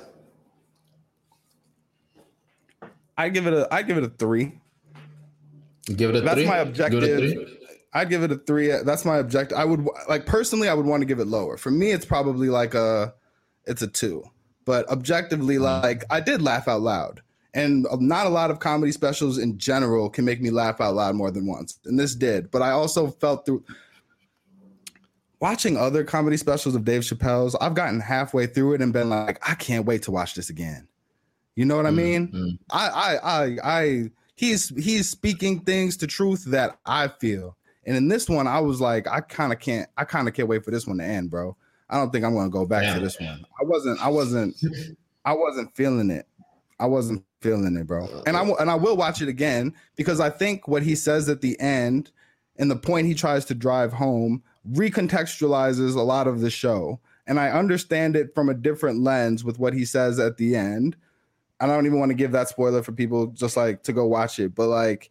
[3.16, 4.60] I give it a I give it a three.
[5.86, 6.46] Give it a That's three.
[6.46, 7.58] my objective.
[7.94, 8.68] I'd give it a three.
[8.84, 9.58] That's my objective.
[9.58, 10.68] I would like personally.
[10.68, 11.56] I would want to give it lower.
[11.56, 13.12] For me, it's probably like a,
[13.66, 14.24] it's a two.
[14.64, 15.82] But objectively, mm.
[15.82, 17.20] like I did laugh out loud,
[17.52, 21.16] and not a lot of comedy specials in general can make me laugh out loud
[21.16, 22.50] more than once, and this did.
[22.50, 23.64] But I also felt through
[25.40, 27.56] watching other comedy specials of Dave Chappelle's.
[27.56, 30.86] I've gotten halfway through it and been like, I can't wait to watch this again.
[31.56, 32.28] You know what I mm, mean?
[32.28, 32.58] Mm.
[32.70, 34.10] I I I I
[34.42, 37.56] he's he's speaking things to truth that I feel.
[37.86, 40.48] And in this one, I was like, I kind of can't, I kind of can't
[40.48, 41.56] wait for this one to end, bro.
[41.88, 43.44] I don't think I'm gonna go back to this one.
[43.60, 44.56] I wasn't, I wasn't,
[45.24, 46.26] I wasn't feeling it.
[46.80, 48.22] I wasn't feeling it, bro.
[48.26, 51.40] And I and I will watch it again because I think what he says at
[51.40, 52.10] the end
[52.56, 56.98] and the point he tries to drive home recontextualizes a lot of the show.
[57.28, 60.96] And I understand it from a different lens with what he says at the end.
[61.62, 64.40] I don't even want to give that spoiler for people just like to go watch
[64.40, 65.10] it, but like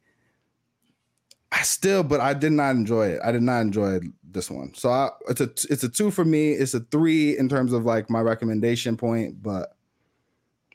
[1.52, 3.20] I still, but I did not enjoy it.
[3.24, 4.74] I did not enjoy this one.
[4.74, 6.52] So I, it's a it's a two for me.
[6.52, 9.42] It's a three in terms of like my recommendation point.
[9.42, 9.76] But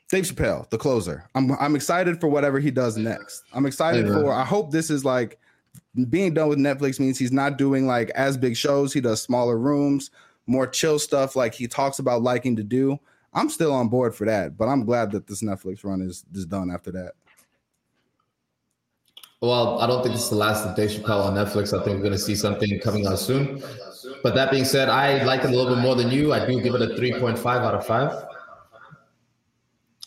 [0.09, 1.29] Dave Chappelle, the closer.
[1.35, 3.43] I'm I'm excited for whatever he does next.
[3.53, 4.31] I'm excited for.
[4.31, 5.39] I hope this is like
[6.09, 8.93] being done with Netflix means he's not doing like as big shows.
[8.93, 10.11] He does smaller rooms,
[10.45, 12.99] more chill stuff like he talks about liking to do.
[13.33, 16.45] I'm still on board for that, but I'm glad that this Netflix run is is
[16.45, 17.13] done after that.
[19.39, 21.79] Well, I don't think it's the last of Dave Chappelle on Netflix.
[21.79, 23.61] I think we're going to see something coming out soon.
[24.23, 26.33] But that being said, I like it a little bit more than you.
[26.33, 28.25] I do give it a 3.5 out of 5.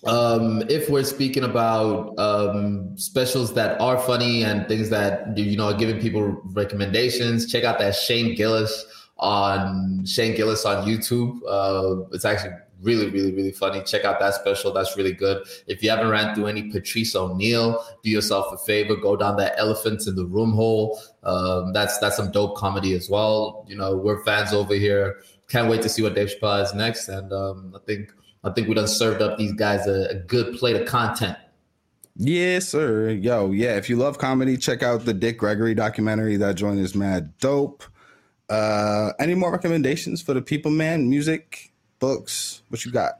[0.05, 5.67] Um, if we're speaking about um, specials that are funny and things that you know
[5.67, 8.87] are giving people recommendations, check out that Shane Gillis
[9.19, 11.39] on Shane Gillis on YouTube.
[11.47, 13.83] Uh, it's actually really, really, really funny.
[13.83, 14.73] Check out that special.
[14.73, 15.47] That's really good.
[15.67, 18.97] If you haven't ran through any Patrice O'Neal, do yourself a favor.
[18.97, 21.01] Go down that elephants in the room hole.
[21.23, 23.65] Um, that's that's some dope comedy as well.
[23.69, 25.21] You know, we're fans over here.
[25.49, 27.09] Can't wait to see what Dave Chappelle has next.
[27.09, 28.13] And um, I think
[28.45, 31.37] I think we done served up these guys a, a good plate of content.
[32.17, 33.11] Yes, sir.
[33.11, 33.77] Yo, yeah.
[33.77, 36.37] If you love comedy, check out the Dick Gregory documentary.
[36.37, 37.85] That joint is mad dope.
[38.51, 41.09] Uh, any more recommendations for the people, man?
[41.09, 41.70] Music,
[42.01, 42.63] books.
[42.69, 43.13] What you got?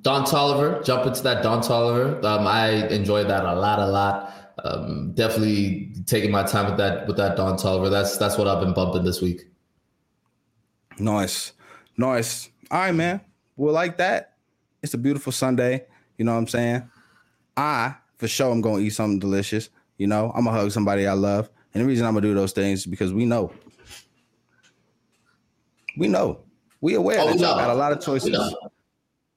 [0.00, 0.84] Don Toliver.
[0.84, 2.22] Jump into that Don Toliver.
[2.24, 4.34] Um, I enjoyed that a lot, a lot.
[4.64, 7.90] Um, definitely taking my time with that with that Don Toliver.
[7.90, 9.42] That's that's what I've been bumping this week.
[10.98, 11.52] Nice,
[11.96, 12.50] nice.
[12.70, 13.20] All right, man.
[13.56, 14.34] Well, like that.
[14.82, 15.86] It's a beautiful Sunday.
[16.16, 16.88] You know what I'm saying?
[17.56, 19.68] I for sure I'm gonna eat something delicious.
[19.98, 22.52] You know, I'm gonna hug somebody I love, and the reason I'm gonna do those
[22.52, 23.52] things is because we know.
[25.96, 26.40] We know
[26.82, 28.36] we aware oh, that y'all got a lot of choices.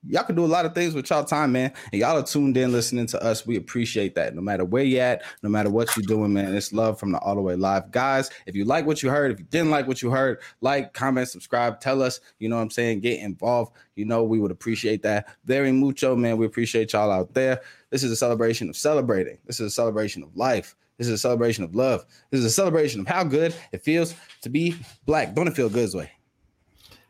[0.08, 1.72] Y'all can do a lot of things with y'all time, man.
[1.92, 3.46] And y'all are tuned in listening to us.
[3.46, 4.34] We appreciate that.
[4.34, 6.54] No matter where you at, no matter what you're doing, man.
[6.54, 7.90] It's love from the all the way live.
[7.90, 10.92] Guys, if you like what you heard, if you didn't like what you heard, like,
[10.92, 13.00] comment, subscribe, tell us, you know what I'm saying?
[13.00, 13.72] Get involved.
[13.96, 15.28] You know, we would appreciate that.
[15.44, 16.36] Very mucho, man.
[16.36, 17.62] We appreciate y'all out there.
[17.90, 19.38] This is a celebration of celebrating.
[19.46, 20.76] This is a celebration of life.
[20.98, 22.04] This is a celebration of love.
[22.30, 25.34] This is a celebration of how good it feels to be black.
[25.34, 26.10] Don't it feel good, Zoe?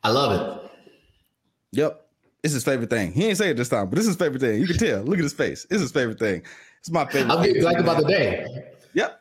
[0.07, 0.71] I love it.
[1.73, 2.07] Yep.
[2.45, 3.11] It's his favorite thing.
[3.11, 4.61] He ain't say it this time, but this is his favorite thing.
[4.61, 5.03] You can tell.
[5.03, 5.67] Look at his face.
[5.69, 6.45] It's his favorite thing.
[6.79, 7.35] It's my favorite.
[7.35, 8.47] I'm getting black about the day.
[8.95, 9.21] Yep.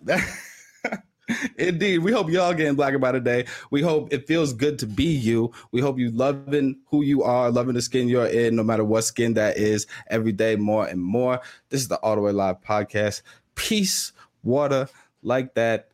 [1.58, 1.98] Indeed.
[2.04, 3.48] We hope y'all getting black about the day.
[3.72, 5.52] We hope it feels good to be you.
[5.72, 9.06] We hope you loving who you are, loving the skin you're in, no matter what
[9.06, 11.42] skin that is, every day more and more.
[11.70, 13.24] This is the All the Way Live podcast.
[13.56, 14.12] Peace,
[14.44, 14.88] water,
[15.24, 15.88] like that.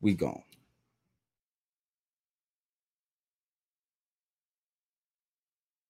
[0.00, 0.42] We gone.